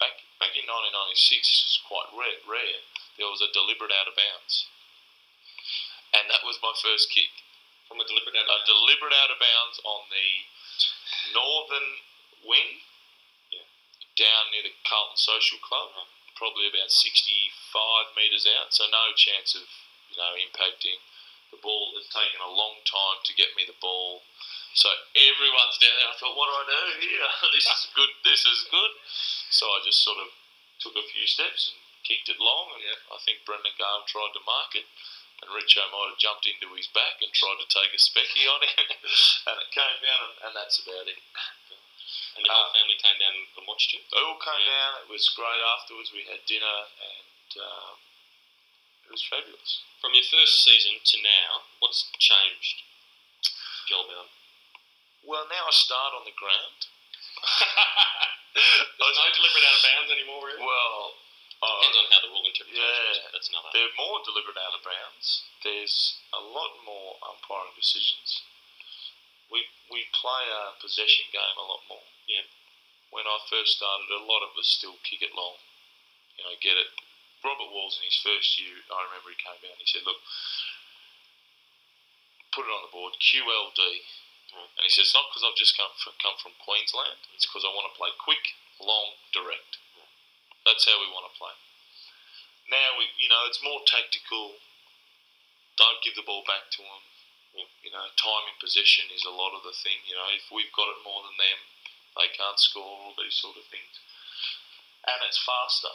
[0.00, 2.80] back back in 1996, this is quite rare, rare,
[3.16, 4.66] there was a deliberate out of bounds.
[6.14, 7.30] And that was my first kick.
[7.88, 10.28] From a deliberate out A deliberate out of bounds on the
[11.34, 12.00] northern
[12.44, 12.82] wing,
[13.50, 13.66] Yeah.
[14.16, 16.06] down near the Carlton Social Club, Right.
[16.34, 19.68] probably about 65 metres out, so no chance of
[20.10, 20.98] you know impacting.
[21.50, 24.24] The ball has taken a long time to get me the ball,
[24.74, 26.10] so everyone's down there.
[26.10, 27.28] I thought, what do I do here?
[27.54, 28.12] this is good.
[28.26, 28.92] This is good.
[29.54, 30.28] So I just sort of
[30.82, 32.98] took a few steps and kicked it long, and Yeah.
[33.14, 34.84] I think Brendan Gale tried to mark it.
[35.42, 38.62] And Richo might have jumped into his back and tried to take a specky on
[38.64, 38.86] him,
[39.50, 41.18] and it came down, and, and that's about it.
[42.38, 44.00] And the whole Uh, family came down and watched you?
[44.10, 44.70] They all came Yeah.
[44.74, 44.92] down.
[45.06, 46.10] It was great afterwards.
[46.14, 47.94] We had dinner, and um,
[49.06, 49.82] it was fabulous.
[50.00, 52.82] From your first season to now, what's changed,
[53.90, 54.28] Joel Bell?
[55.24, 56.78] Well, now I start on the ground.
[58.54, 60.62] There's no deliberate out of bounds anymore, really?
[60.62, 61.16] Well,
[61.64, 62.76] Depends uh, on how the rule interpretation
[63.08, 63.18] is.
[63.24, 63.32] yeah.
[63.32, 63.72] That's another.
[63.72, 65.48] they're more deliberate out of bounds.
[65.64, 68.44] There's a lot more umpiring decisions.
[69.48, 72.04] We we play a possession game a lot more.
[72.28, 72.44] Yeah.
[73.12, 75.56] when I first started, a lot of us still kick it long.
[76.36, 76.90] You know, get it.
[77.44, 80.20] Robert Walls in his first year, I remember he came out and he said, "Look,
[82.52, 83.80] put it on the board, QLD."
[84.54, 84.70] Mm.
[84.78, 87.18] And he said, "It's not because I've just come from, come from Queensland.
[87.34, 89.82] It's because I want to play quick, long, direct.
[90.62, 91.54] That's how we want to play."
[92.70, 94.62] Now we, you know, it's more tactical.
[95.76, 97.04] Don't give the ball back to them.
[97.82, 100.02] You know, time in possession is a lot of the thing.
[100.06, 101.58] You know, if we've got it more than them,
[102.18, 102.82] they can't score.
[102.82, 103.98] All these sort of things,
[105.06, 105.94] and it's faster,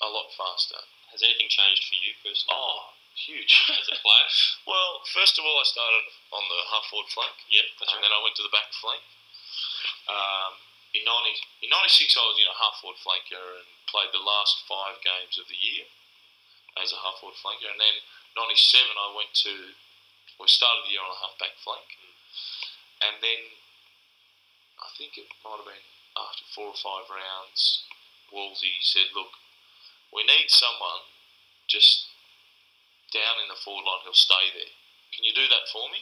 [0.00, 0.84] a lot faster.
[1.12, 3.68] Has anything changed for you personally Oh, huge.
[3.80, 4.28] as a player?
[4.66, 8.02] well, first of all, I started on the half forward flank, Yep, and right.
[8.02, 9.02] then I went to the back flank.
[10.08, 10.52] Um,
[10.92, 14.20] in ninety in ninety six, I was you know half forward flanker and played the
[14.20, 15.88] last five games of the year
[16.80, 17.96] as a half forward flanker, and then
[18.36, 19.72] ninety seven, I went to
[20.40, 21.96] we started the year on a half back flank,
[23.00, 23.40] and then
[24.80, 27.88] I think it might have been after four or five rounds,
[28.28, 29.32] Wolsey said, "Look,
[30.12, 31.08] we need someone
[31.68, 32.11] just
[33.12, 34.02] down in the forward line.
[34.02, 34.72] He'll stay there.
[35.12, 36.00] Can you do that for me?"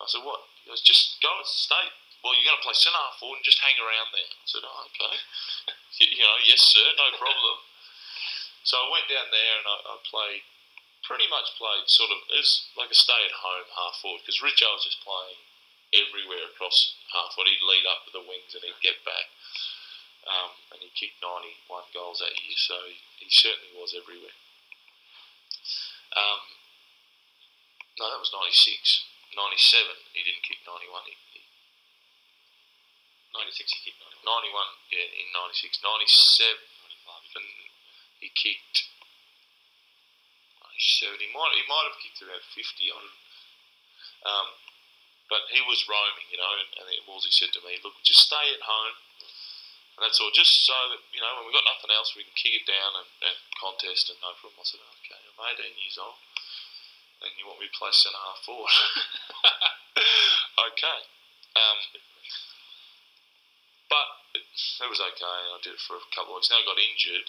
[0.00, 1.92] I said, "What?" He goes, "Just go and stay.
[2.24, 4.64] Well, you're going to play centre half forward and just hang around there." I said,
[4.64, 5.14] "Oh, okay.
[6.00, 7.56] you, you know, yes, sir, no problem."
[8.68, 10.42] so I went down there and I, I played.
[11.02, 15.02] Pretty much played sort of as like a stay-at-home half forward because Richo was just
[15.02, 15.34] playing
[15.92, 17.50] everywhere across half forward.
[17.50, 19.28] He'd lead up to the wings and he'd get back.
[20.22, 24.34] Um, and he kicked 91 goals that year, so he, he certainly was everywhere.
[26.12, 26.40] Um,
[28.00, 28.52] no, that was 96.
[29.32, 31.08] 97, he didn't kick 91.
[31.08, 31.40] He, he,
[33.32, 34.52] 96 you kicked 91.
[34.52, 35.80] 91, yeah, in 96.
[35.80, 36.52] 97,
[37.32, 37.32] 95.
[38.20, 38.92] he kicked
[40.60, 41.16] 97.
[41.16, 43.04] He might, he might have kicked about 50 on.
[44.22, 44.48] Um,
[45.32, 48.52] but he was roaming, you know, and, and he said to me, look, just stay
[48.52, 48.96] at home.
[49.96, 52.32] And that's all, just so that, you know, when we've got nothing else, we can
[52.32, 54.56] kick it down and, and contest and no problem.
[54.56, 56.16] I said, okay, I'm 18 years old,
[57.20, 58.72] and you want me to play centre half forward.
[60.72, 61.00] okay.
[61.52, 61.78] Um,
[63.92, 65.38] but it, was okay.
[65.52, 66.48] I did it for a couple of weeks.
[66.48, 67.28] Then I got injured.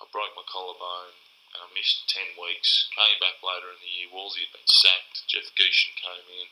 [0.00, 1.12] I broke my collarbone
[1.52, 2.88] and I missed 10 weeks.
[2.96, 4.08] Came back later in the year.
[4.08, 5.28] Wolsey had been sacked.
[5.28, 6.48] Jeff Gieschen came in.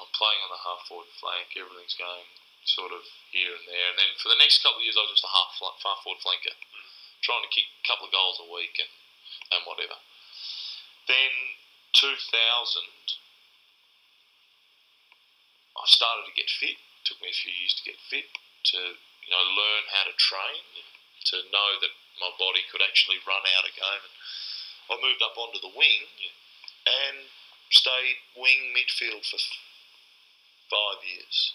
[0.00, 1.52] I'm playing on the half forward flank.
[1.52, 2.32] Everything's going
[2.64, 3.86] sort of here and there.
[3.90, 5.98] And then for the next couple of years, I was just a half fl- far
[6.02, 6.54] forward flanker,
[7.22, 8.92] trying to kick a couple of goals a week and,
[9.54, 9.98] and whatever.
[11.10, 11.58] Then
[11.98, 12.22] 2000,
[15.74, 16.78] I started to get fit.
[17.04, 18.30] took me a few years to get fit,
[18.70, 20.62] to you know learn how to train,
[21.32, 24.04] to know that my body could actually run out a game.
[24.06, 24.14] And
[24.94, 26.06] I moved up onto the wing
[26.86, 27.30] and
[27.70, 29.40] stayed wing midfield for
[30.70, 31.52] five years.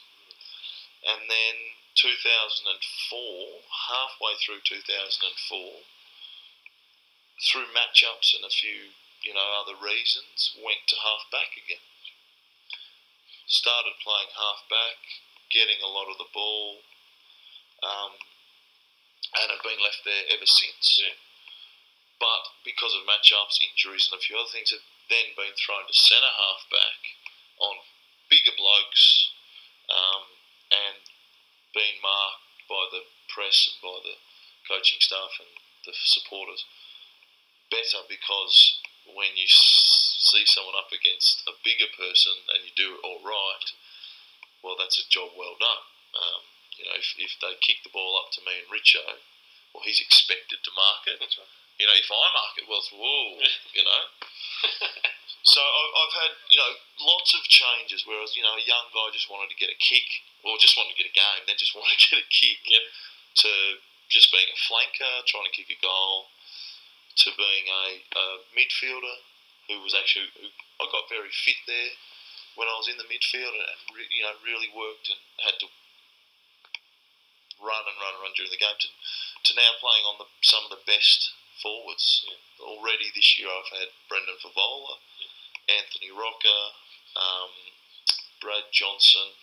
[1.08, 1.56] And then
[1.96, 5.88] 2004, halfway through 2004,
[7.48, 8.92] through matchups and a few,
[9.24, 11.82] you know, other reasons, went to half back again.
[13.48, 15.00] Started playing half back,
[15.48, 16.84] getting a lot of the ball,
[17.82, 18.20] um,
[19.40, 21.00] and have been left there ever since.
[21.00, 21.16] Yeah.
[22.20, 25.96] But because of matchups, injuries, and a few other things, have then been thrown to
[25.96, 27.00] centre half back
[27.62, 27.80] on
[28.30, 29.32] bigger blokes,
[29.88, 30.37] um,
[30.72, 31.00] and
[31.74, 34.18] been marked by the press and by the
[34.68, 35.52] coaching staff and
[35.86, 36.66] the supporters
[37.72, 43.04] better because when you see someone up against a bigger person and you do it
[43.04, 43.68] all right,
[44.64, 45.84] well, that's a job well done.
[46.16, 46.42] Um,
[46.76, 49.24] you know, if, if they kick the ball up to me and Richo,
[49.72, 51.20] well, he's expected to mark it.
[51.20, 51.54] That's right.
[51.80, 53.38] You know, if I mark it, well, it's whoa,
[53.78, 54.04] you know.
[55.46, 56.72] So I- I've had, you know,
[57.06, 58.04] lots of changes.
[58.04, 60.08] Whereas, you know, a young guy just wanted to get a kick,
[60.48, 62.64] or just wanted to get a game, then just wanted to get a kick.
[62.64, 62.86] Yep.
[63.44, 63.52] To
[64.08, 66.32] just being a flanker, trying to kick a goal,
[67.22, 69.18] to being a, a midfielder
[69.68, 70.48] who was actually, who,
[70.80, 71.94] I got very fit there
[72.56, 75.60] when I was in the midfield and, and re, you know, really worked and had
[75.62, 75.68] to
[77.62, 78.78] run and run and run during the game.
[78.80, 82.26] To, to now playing on the, some of the best forwards.
[82.62, 84.98] Already this year, I've had Brendan Fevola,
[85.70, 86.58] Anthony Rocca,
[87.18, 87.54] um,
[88.42, 89.38] Brad Johnson.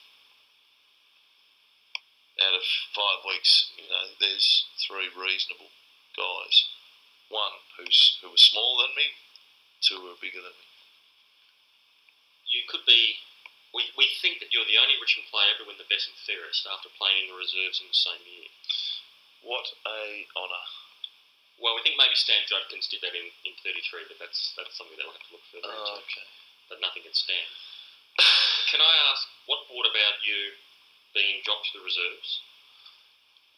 [2.45, 5.73] Out of five weeks, you know, there's three reasonable
[6.13, 6.57] guys.
[7.33, 9.07] One who's who was smaller than me,
[9.81, 10.69] two who are bigger than me.
[12.53, 13.17] You could be.
[13.73, 16.63] We, we think that you're the only Richmond player ever win the best and fairest
[16.71, 18.47] after playing in the reserves in the same year.
[19.43, 20.67] What a honour!
[21.59, 24.95] Well, we think maybe Stan Judkins did that in, in 33, but that's that's something
[25.01, 26.07] that we'll have to look further Oh, into.
[26.07, 26.27] okay.
[26.71, 27.47] But nothing can Stan.
[28.71, 30.55] Can I ask what brought about you
[31.15, 32.43] being dropped to the reserves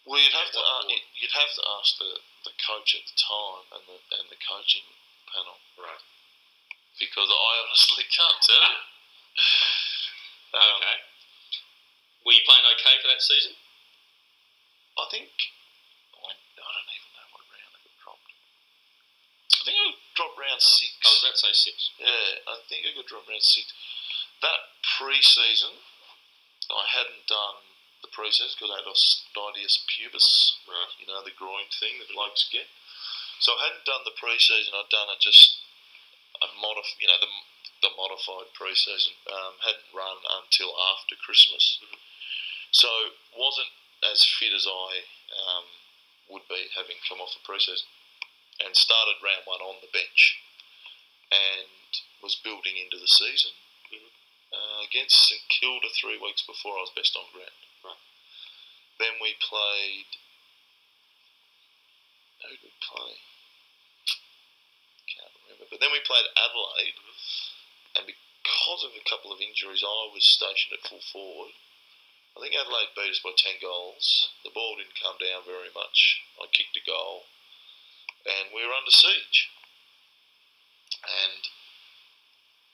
[0.07, 3.16] Well, you'd have to uh, you'd- you'd have to ask the, the coach at the
[3.19, 4.87] time and the and the coaching
[5.33, 6.05] panel Right.
[7.01, 8.81] because I honestly can't tell you.
[10.57, 10.99] Um, Okay.
[12.25, 13.53] Were you playing okay for that season?
[14.97, 15.29] I think
[16.16, 18.31] I, I don't even know what round I got dropped.
[19.53, 20.97] I think I dropped round six.
[21.05, 21.77] I was about to say six.
[22.01, 23.69] Yeah, I think I got dropped round six.
[24.40, 24.61] That
[24.97, 25.77] pre-season,
[26.74, 27.62] I hadn't done
[28.02, 30.90] the pre-season because I had osteitis pubis, Right.
[30.98, 32.68] you know, the groin thing that blokes get.
[33.38, 34.74] So I hadn't done the pre-season.
[34.74, 35.59] I'd done it just
[36.42, 37.29] a modif, you know, the
[37.83, 39.12] the modified pre-season.
[39.31, 41.98] Um, hadn't run until after Christmas, Mhm.
[42.70, 43.70] so wasn't
[44.02, 45.05] as fit as I
[45.37, 45.66] um,
[46.29, 47.87] would be having come off the pre-season,
[48.61, 50.38] and started round one on the bench,
[51.31, 51.68] and
[52.22, 53.52] was building into the season.
[54.77, 57.57] Uh, against St Kilda three weeks before I was best on ground.
[57.81, 58.05] Right.
[59.01, 60.11] Then we played.
[62.45, 63.17] Who did we play?
[65.17, 65.67] Can't remember.
[65.73, 67.01] But then we played Adelaide,
[67.97, 71.57] and because of a couple of injuries, I was stationed at full forward.
[72.37, 74.29] I think Adelaide beat us by 10 goals.
[74.45, 76.21] The ball didn't come down very much.
[76.37, 77.25] I kicked a goal,
[78.29, 79.49] and we were under siege.
[81.01, 81.41] And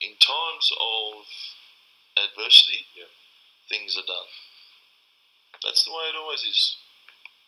[0.03, 1.31] in times of
[2.17, 3.09] adversity, Yeah.
[3.69, 4.29] things are done.
[5.63, 6.77] That's the way it always is.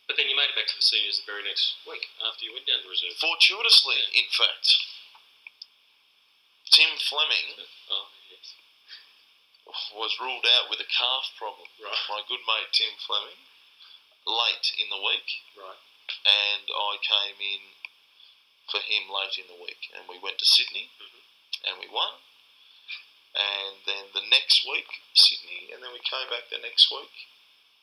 [0.07, 2.53] But then you made it back to the seniors the very next week after you
[2.53, 3.16] went down to reserve.
[3.18, 4.77] Fortuitously, in fact,
[6.70, 8.55] Tim Fleming Oh, yes.
[9.92, 11.68] was ruled out with a calf problem.
[11.79, 12.09] Right.
[12.09, 13.46] My good mate Tim Fleming,
[14.27, 15.79] late in the week, Right.
[16.24, 17.74] and I came in
[18.68, 21.22] for him late in the week, and we went to Sydney, Mhm.
[21.64, 22.20] and we won.
[23.35, 27.11] And then the next week, Sydney, and then we came back the next week.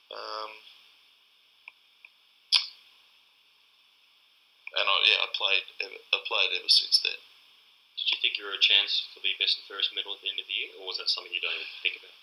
[0.07, 0.51] Um,
[4.79, 5.65] and I, yeah, I played.
[5.83, 7.19] Ever, I played ever since then.
[7.99, 10.31] Did you think you were a chance for the best and fairest medal at the
[10.31, 12.15] end of the year, or was that something you don't even think about?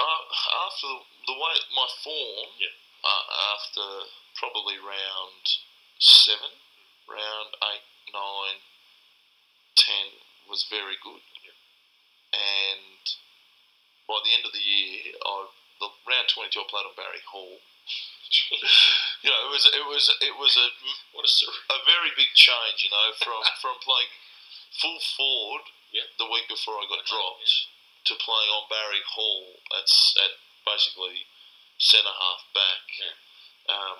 [0.00, 0.24] Uh,
[0.64, 0.88] after
[1.28, 2.72] the way my form, Yeah.
[3.04, 4.08] uh, after
[4.40, 5.44] probably round
[6.00, 6.56] seven,
[7.04, 8.64] round eight, nine,
[9.76, 10.08] ten
[10.50, 11.54] was very good, Yeah.
[12.34, 13.02] and
[14.10, 15.46] by the end of the year, I
[15.78, 17.62] the round twenty two I played on Barry Hall.
[19.22, 20.68] you know, it was it was it was a
[21.14, 21.32] What a
[21.74, 24.10] a very big change, you know, from from playing
[24.82, 26.06] full forward Yeah.
[26.18, 27.66] the week before I got Okay, dropped
[28.06, 29.88] to playing on Barry Hall at
[30.22, 30.32] at
[30.66, 31.26] basically
[31.78, 32.84] centre half back.
[32.98, 33.16] Yeah.
[33.74, 33.98] Um,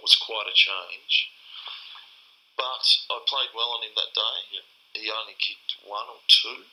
[0.00, 1.30] was quite a change,
[2.56, 4.38] but I played well on him that day.
[4.50, 4.66] Yeah.
[4.92, 6.68] He only kicked one or two,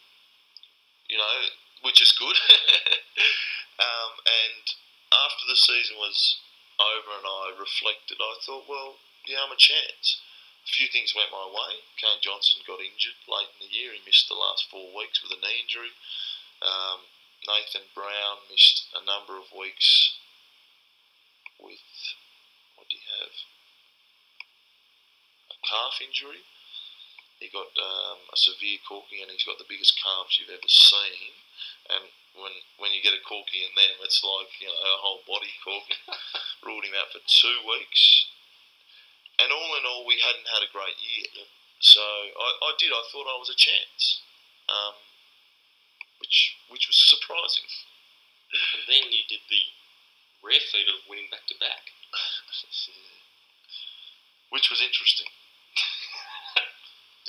[1.08, 1.36] you know,
[1.82, 2.36] which is good.
[3.80, 4.64] um, and
[5.12, 6.40] after the season was
[6.80, 10.20] over and I reflected, I thought, well, yeah, I'm a chance.
[10.64, 11.82] A few things went my way.
[11.98, 13.96] Kane Johnson got injured late in the year.
[13.96, 15.96] He missed the last four weeks with a knee injury.
[16.62, 17.08] Um,
[17.48, 20.20] Nathan Brown missed a number of weeks
[21.58, 21.88] with,
[22.76, 23.34] what do you have?
[25.52, 26.44] A calf injury.
[27.40, 31.40] He got um, a severe corky and he's got the biggest calves you've ever seen.
[31.88, 35.24] And when when you get a corky in them, it's like you know a whole
[35.24, 35.96] body corky.
[36.66, 38.28] Ruled him out for two weeks.
[39.40, 41.48] And all in all, we hadn't had a great year.
[41.80, 42.92] So I, I did.
[42.92, 44.20] I thought I was a chance,
[44.68, 45.00] um,
[46.20, 47.72] which which was surprising.
[48.52, 49.64] And then you did the
[50.44, 51.96] rare feat of winning back to back.
[54.50, 55.30] which was interesting.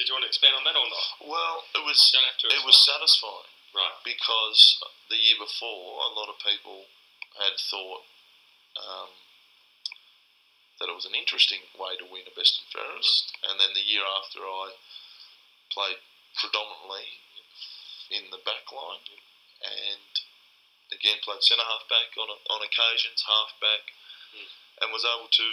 [0.01, 1.09] Did you want to expand on that or not?
[1.29, 2.49] Well, it was You don't have to.
[2.57, 4.01] it was satisfying right.
[4.01, 4.81] because
[5.13, 6.89] the year before, a lot of people
[7.37, 8.09] had thought
[8.81, 9.13] um,
[10.81, 13.85] that it was an interesting way to win a best and fairest, and then the
[13.85, 14.73] year after, I
[15.69, 16.01] played
[16.41, 17.21] predominantly
[18.09, 19.05] in the back line,
[19.61, 20.09] and
[20.97, 23.93] again played centre half back on on occasions, half back,
[24.33, 24.49] Mm.
[24.81, 25.47] and was able to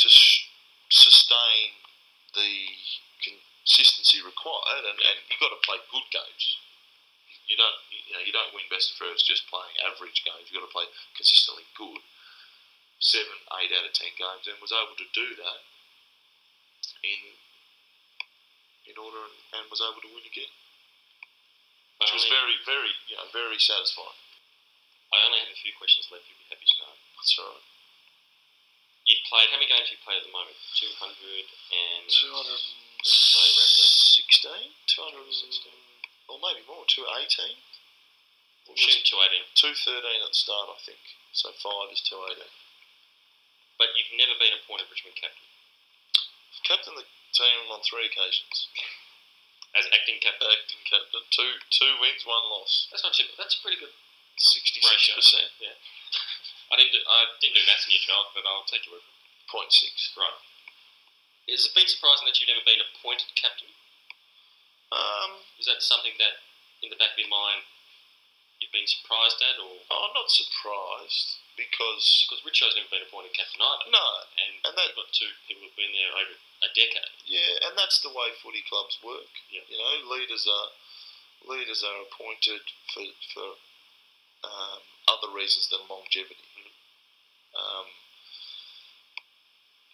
[0.00, 0.48] to sh-
[0.88, 1.76] sustain
[2.32, 2.78] the
[3.66, 6.44] consistency required, and, and you've got to play good games.
[7.50, 10.46] You don't, you know, you don't win best of first just playing average games.
[10.46, 10.86] You've got to play
[11.18, 11.98] consistently good,
[13.02, 15.60] seven, eight out of ten games, and was able to do that
[17.02, 17.20] in
[18.86, 19.18] in order
[19.58, 20.54] and was able to win again,
[21.98, 24.22] which was very, very, you know, very satisfying.
[25.10, 26.22] I only have a few questions left.
[26.30, 26.94] You'd be happy to know.
[27.18, 27.66] That's all right.
[29.10, 29.90] You've played how many games?
[29.90, 30.54] You played at the moment?
[30.78, 32.06] Two hundred and.
[32.06, 35.70] 200 so around about 16, 216,
[36.26, 37.62] or maybe more, Two eighteen.
[38.66, 39.46] Two eighteen.
[39.54, 40.98] Two thirteen at the start, I think.
[41.30, 42.50] So 5 is 218.
[43.78, 45.46] But you've never been appointed Richmond captain?
[46.50, 48.72] I've captained the team on three occasions.
[49.76, 50.48] As acting captain?
[50.48, 51.22] Acting captain.
[51.28, 52.88] Two, two wins, one loss.
[52.88, 53.28] That's not cheap.
[53.36, 53.92] That's a pretty good
[54.40, 54.82] 66%.
[54.82, 55.20] Ratio.
[55.60, 55.76] Yeah.
[56.72, 59.06] I didn't, do, I didn't do maths in your child, but I'll take your word
[59.46, 59.70] for it.
[59.70, 60.18] 0.6.
[60.18, 60.40] Right.
[61.46, 63.70] Has it been surprising that you've never been appointed captain?
[64.90, 66.42] Um, Is that something that,
[66.82, 67.62] in the back of your mind,
[68.58, 73.60] you've been surprised at, or I'm not surprised because because Richo's never been appointed captain
[73.62, 76.34] either, no, and, and that- we've got two people who've been there over
[76.64, 77.14] a decade.
[77.28, 79.28] yeah, and that's the way footy clubs work.
[79.52, 79.64] Yeah.
[79.68, 80.68] You know, leaders are
[81.46, 82.60] leaders are appointed
[82.92, 83.48] for for
[84.44, 86.72] um, other reasons than longevity.
[87.56, 87.86] Um,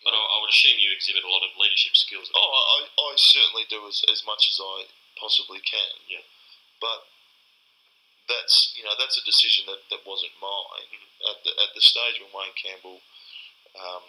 [0.03, 2.31] But I, I would assume you exhibit a lot of leadership skills.
[2.35, 6.03] Oh, I, I certainly do as, as much as I possibly can.
[6.11, 6.27] Yeah.
[6.83, 7.07] But
[8.27, 10.91] that's you know that's a decision that, that wasn't mine
[11.31, 13.03] at the at the stage when Wayne Campbell
[13.79, 14.05] um,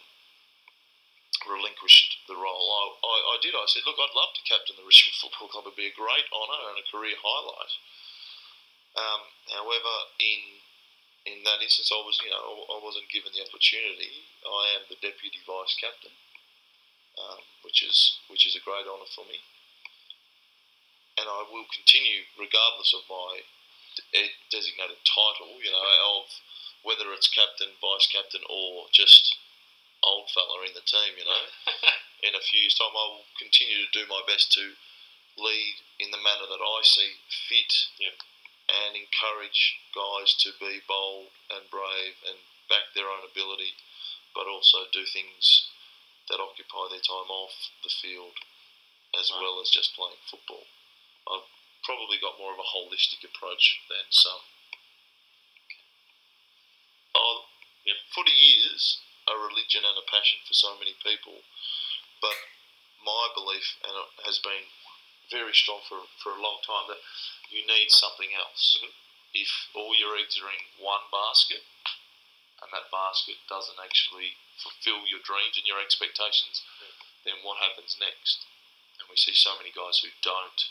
[1.45, 2.67] relinquished the role.
[2.71, 3.55] I, I, I did.
[3.55, 5.65] I said, look, I'd love to captain the Richmond Football Club.
[5.67, 7.73] It'd be a great honour and a career highlight.
[8.93, 10.62] Um, however, in
[11.25, 14.27] in that instance, I was you know I wasn't given the opportunity.
[14.43, 16.13] I am the deputy vice captain
[17.17, 19.41] um, which is which is a great honour for me.
[21.17, 23.45] And I will continue, regardless of my
[23.93, 25.85] de- eh, designated title, you know,
[26.17, 26.25] of
[26.81, 29.37] whether it's captain, vice captain, or just
[30.01, 31.13] old fella in the team.
[31.21, 31.43] You know,
[32.27, 34.73] in a few years' time, I will continue to do my best to
[35.37, 38.17] lead in the manner that I see fit, Yeah.
[38.69, 42.37] And encourage guys to be bold and brave and
[42.69, 43.75] back their own ability,
[44.33, 45.67] but also do things
[46.29, 47.53] that occupy their time off
[47.83, 48.39] the field
[49.17, 49.41] as Right.
[49.41, 50.65] well as just playing football.
[51.27, 51.47] I've
[51.83, 54.41] probably got more of a holistic approach than some.
[57.15, 57.45] Oh,
[57.85, 57.97] Yep.
[58.09, 58.97] footy is
[59.27, 61.43] a religion and a passion for so many people,
[62.21, 62.37] but
[63.03, 64.65] my belief, and it has been
[65.29, 67.01] very strong for, for a long time, that
[67.49, 68.77] you need something else.
[68.81, 68.93] Mhm.
[69.33, 71.65] If all your eggs are in one basket,
[72.61, 76.61] and that basket doesn't actually fulfill your dreams and your expectations,
[77.23, 78.45] then what happens next?
[78.99, 80.69] And we see so many guys who don't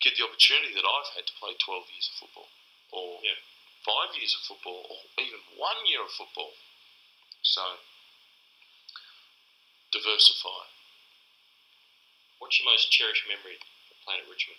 [0.00, 2.48] get the opportunity that I've had to play 12 years of football,
[2.90, 3.36] or Yeah.
[3.84, 6.56] five years of football, or even one year of football.
[7.42, 7.80] So,
[9.90, 10.66] diversify.
[12.50, 14.58] What's your most cherished memory of playing at Richmond?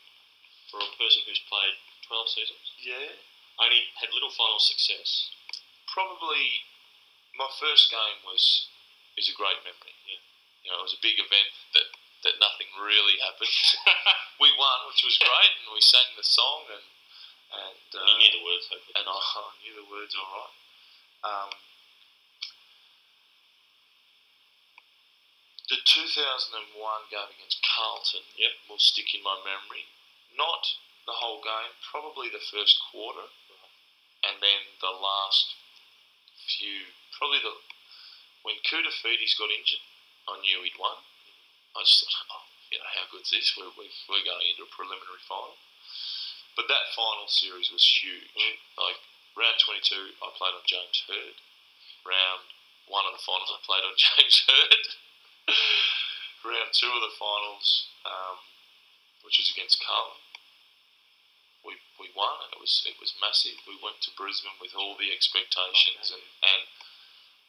[0.72, 1.76] For a person who's played
[2.08, 3.20] 12 seasons, Yeah.
[3.60, 5.28] only had little final success.
[5.92, 6.64] Probably
[7.36, 8.72] my first game was
[9.20, 9.92] is a great memory.
[10.08, 10.24] Yeah.
[10.64, 11.92] You know, it was a big event that,
[12.24, 13.52] that nothing really happened.
[14.40, 16.88] we won, which was great, and we sang the song, and
[17.52, 18.96] and uh, you knew the words, hopefully.
[19.04, 20.56] and I, I knew the words all right.
[21.28, 21.52] Um,
[25.72, 26.76] the 2001
[27.08, 28.68] game against Carlton Yep.
[28.68, 29.88] will stick in my memory.
[30.36, 30.68] Not
[31.08, 33.32] the whole game, probably the first quarter,
[34.28, 35.56] and then the last
[36.36, 36.92] few.
[37.16, 37.56] Probably the
[38.44, 39.86] when Koutoufides got injured,
[40.28, 41.00] I knew he'd won.
[41.78, 43.56] I just thought, oh, you know, how good's this?
[43.56, 45.56] We're, we're, going into a preliminary final.
[46.58, 48.28] But that final series was huge.
[48.36, 48.60] Mm.
[48.76, 49.00] Like
[49.40, 51.38] round 22, I played on James Hird.
[52.04, 52.44] Round
[52.90, 54.86] one of the finals, I played on James Hird.
[56.46, 58.38] round two of the finals, um,
[59.26, 60.22] which was against Carlton,
[61.62, 63.62] we, we won, and it was it was massive.
[63.70, 66.62] We went to Brisbane with all the expectations, and, and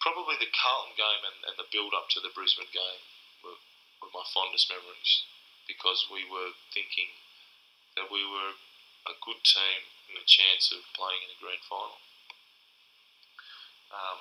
[0.02, 3.02] probably the Carlton game and, and the build up to the Brisbane game
[3.46, 3.56] were,
[4.02, 5.24] were my fondest memories
[5.70, 7.14] because we were thinking
[7.94, 8.58] that we were
[9.06, 9.80] a good team
[10.10, 12.02] and a chance of playing in a grand final.
[13.94, 14.18] Um,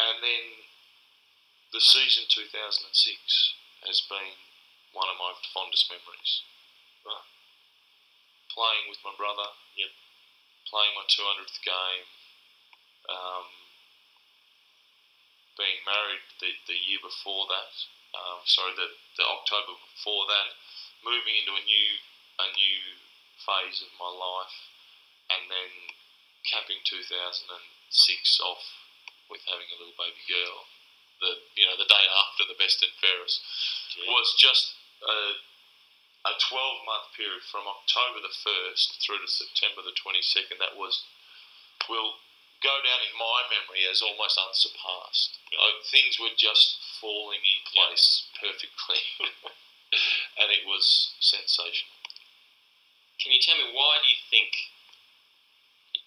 [0.00, 0.44] and then
[1.72, 2.90] the season 2006
[3.86, 4.38] has been
[4.94, 6.46] one of my fondest memories.
[7.04, 7.28] Right.
[8.50, 9.52] Playing with my brother.
[9.76, 9.92] Yep.
[10.70, 12.06] Playing my 200th game.
[13.06, 13.46] Um,
[15.56, 17.72] being married the, the year before that.
[18.16, 18.88] Um, sorry, the,
[19.20, 20.56] the October before that.
[21.04, 21.90] Moving into a new
[22.36, 22.82] a new
[23.40, 24.56] phase of my life,
[25.32, 25.72] and then
[26.44, 27.48] capping 2006
[28.44, 28.64] off
[29.32, 30.68] with having a little baby girl.
[31.20, 33.40] The you know the day after the best and fairest
[33.96, 34.12] Yeah.
[34.12, 35.18] was just a,
[36.28, 41.04] a 12 month period from October the 1st through to September the 22nd that was
[41.88, 42.20] will
[42.64, 45.38] go down in my memory as almost unsurpassed.
[45.52, 49.00] Like, things were just falling in place perfectly,
[50.40, 51.92] and it was sensational.
[53.20, 54.52] Can you tell me why do you think?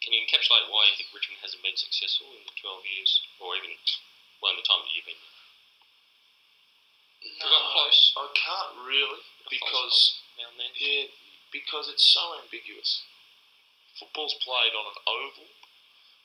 [0.02, 3.56] Can you encapsulate why you think Richmond hasn't been successful in the twelve years, or
[3.58, 3.78] even
[4.42, 5.36] well in the time that you've been there?
[7.20, 8.02] No, We got close.
[8.16, 10.72] I can't really because now and then.
[10.80, 11.12] yeah,
[11.52, 13.04] because it's so ambiguous.
[14.00, 15.50] Football's played on an oval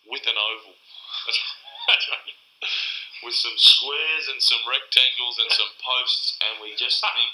[0.06, 0.76] with an oval.
[3.24, 7.32] with some squares and some rectangles and some posts, and we just think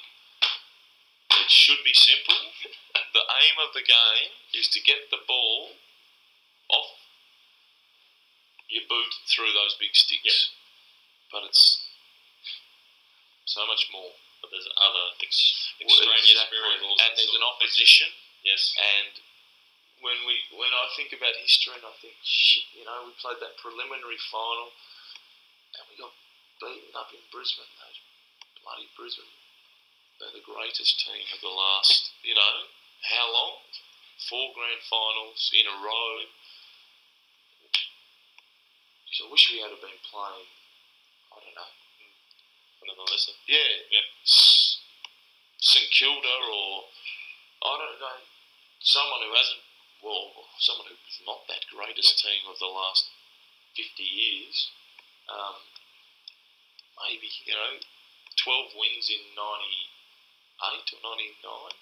[1.43, 2.55] it should be simple.
[2.95, 5.75] The aim of the game is to get the ball
[6.71, 6.95] off
[8.71, 10.55] your boot through those big sticks.
[11.31, 11.87] But it's
[13.47, 14.15] so much more.
[14.41, 16.59] but there's other ex- Well, extraneous exactly.
[16.59, 16.97] variables.
[16.97, 18.09] and that there's an opposition.
[18.43, 18.73] Yes.
[18.79, 19.13] And
[20.01, 23.37] when we when I think about history, and I think, shit, you know, we played
[23.45, 24.73] that preliminary final,
[25.77, 26.13] and we got
[26.59, 27.69] beaten up in Brisbane.
[27.69, 28.01] Those
[28.65, 29.29] bloody Brisbane,
[30.19, 32.55] they're the greatest team of the last, you know,
[33.13, 33.61] how long?
[34.29, 36.25] Four grand finals in a row.
[39.21, 40.49] I wish we had have been playing.
[42.81, 43.05] I know.
[43.47, 44.07] Yeah, Yeah.
[45.61, 46.89] St Kilda or
[47.61, 48.21] I don't know,
[48.81, 49.61] someone who hasn't,
[50.01, 53.13] well, someone who's not that greatest team of the last
[53.77, 54.73] fifty years.
[55.29, 55.61] Um,
[57.05, 57.77] maybe you know,
[58.41, 59.93] twelve wins in ninety
[60.73, 61.77] eight or ninety nine.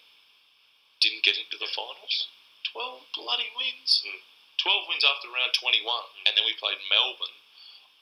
[0.99, 2.27] Didn't get into the finals.
[2.75, 4.03] Twelve bloody wins.
[4.03, 4.27] Mm.
[4.59, 7.39] Twelve wins after round twenty one, and then we played Melbourne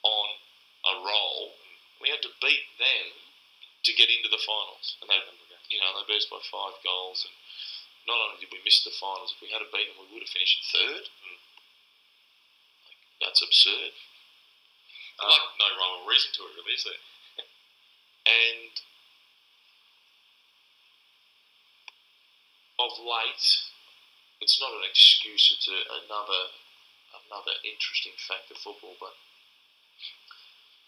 [0.00, 0.28] on
[0.88, 1.60] a roll.
[2.00, 3.06] We had to beat them
[3.84, 5.20] to get into the finals, and they,
[5.70, 7.24] you know, they beat us by five goals.
[7.24, 7.34] And
[8.06, 10.34] not only did we miss the finals, if we had beaten them, we would have
[10.34, 11.08] finished third.
[11.08, 11.40] Mm.
[12.86, 13.94] Like, that's absurd.
[15.16, 17.02] Um, like no rhyme or reason to it, really, is there?
[18.28, 18.74] and
[22.76, 23.46] of late,
[24.44, 25.48] it's not an excuse.
[25.56, 26.52] It's a, another
[27.24, 29.16] another interesting fact of football, but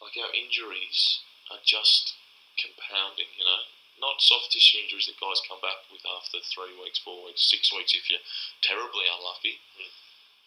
[0.00, 1.20] like our injuries
[1.50, 2.14] are just
[2.58, 3.30] compounding.
[3.38, 3.62] You know,
[4.00, 7.72] not soft tissue injuries that guys come back with after three weeks, four weeks, six
[7.74, 8.22] weeks if you're
[8.62, 9.90] terribly unlucky, Mm.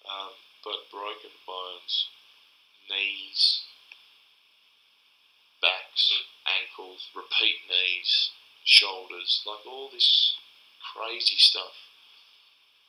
[0.08, 0.34] um,
[0.64, 2.08] but broken bones,
[2.90, 3.64] knees,
[5.62, 8.32] backs, ankles, repeat knees,
[8.64, 10.36] shoulders, like all this
[10.94, 11.76] crazy stuff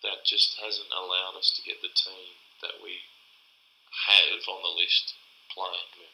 [0.03, 3.03] that just hasn't allowed us to get the team that we
[4.09, 5.15] have on the list
[5.51, 6.09] playing.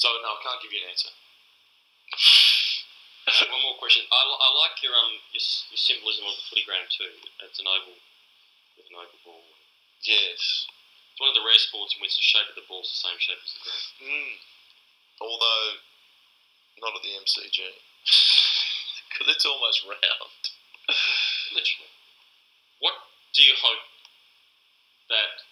[0.00, 1.12] So no, I can't give you an answer.
[3.28, 4.00] Uh, one more question.
[4.08, 7.12] I, I like your um your, your symbolism of the footy ground too.
[7.44, 8.00] It's an oval
[8.80, 9.44] with an oval ball.
[10.00, 10.40] Yes.
[11.12, 13.12] It's one of the rare sports in which the shape of the ball is the
[13.12, 13.84] same shape as the ground.
[14.00, 14.34] Mm.
[15.20, 15.84] Although
[16.80, 17.60] not at the MCG
[19.12, 20.40] because it's almost round.
[21.52, 21.92] Literally.
[22.80, 22.96] What
[23.36, 23.84] do you hope
[25.12, 25.44] that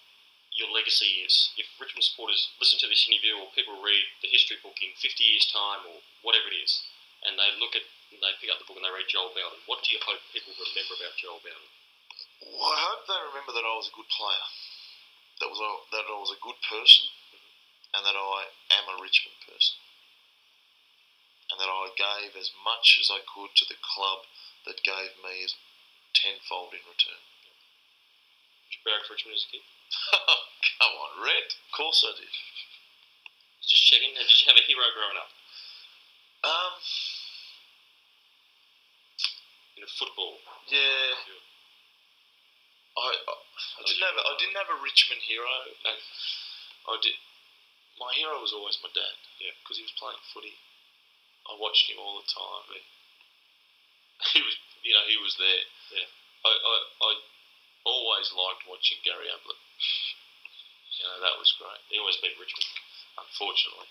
[0.58, 1.54] your legacy is?
[1.54, 5.22] If Richmond supporters listen to this interview or people read the history book in 50
[5.22, 6.82] years' time or whatever it is,
[7.22, 9.86] and they look at, they pick up the book and they read Joel Bowden, what
[9.86, 11.70] do you hope people remember about Joel Bowden?
[12.42, 14.46] Well, I hope they remember that I was a good player.
[15.38, 17.94] That was a, that I was a good person, mm-hmm.
[17.94, 19.78] and that I am a Richmond person,
[21.54, 24.26] and that I gave as much as I could to the club
[24.66, 25.54] that gave me as
[26.10, 27.22] tenfold in return.
[28.66, 29.66] Did you barrack for Richmond as a kid?
[30.78, 31.46] Come on, Red.
[31.48, 32.32] Of course I did.
[33.64, 34.14] Just checking.
[34.14, 35.30] Did you have a hero growing up
[36.44, 36.72] Um,
[39.76, 40.40] in a football?
[40.68, 41.12] yeah.
[42.98, 43.34] I, I,
[43.78, 45.46] I didn't have a, I didn't have a Richmond hero,
[45.86, 46.00] and
[46.90, 47.14] I did.
[48.00, 49.14] My hero was always my dad.
[49.38, 49.54] Yeah.
[49.62, 50.58] because he was playing footy.
[51.46, 52.66] I watched him all the time.
[54.34, 55.62] He was, you know, he was there.
[55.94, 56.10] Yeah.
[56.42, 56.74] I, I,
[57.06, 57.10] I
[57.88, 59.60] always liked watching Gary Ablett.
[61.00, 61.80] You know, that was great.
[61.88, 62.68] He always beat Richmond.
[63.16, 63.88] Unfortunately.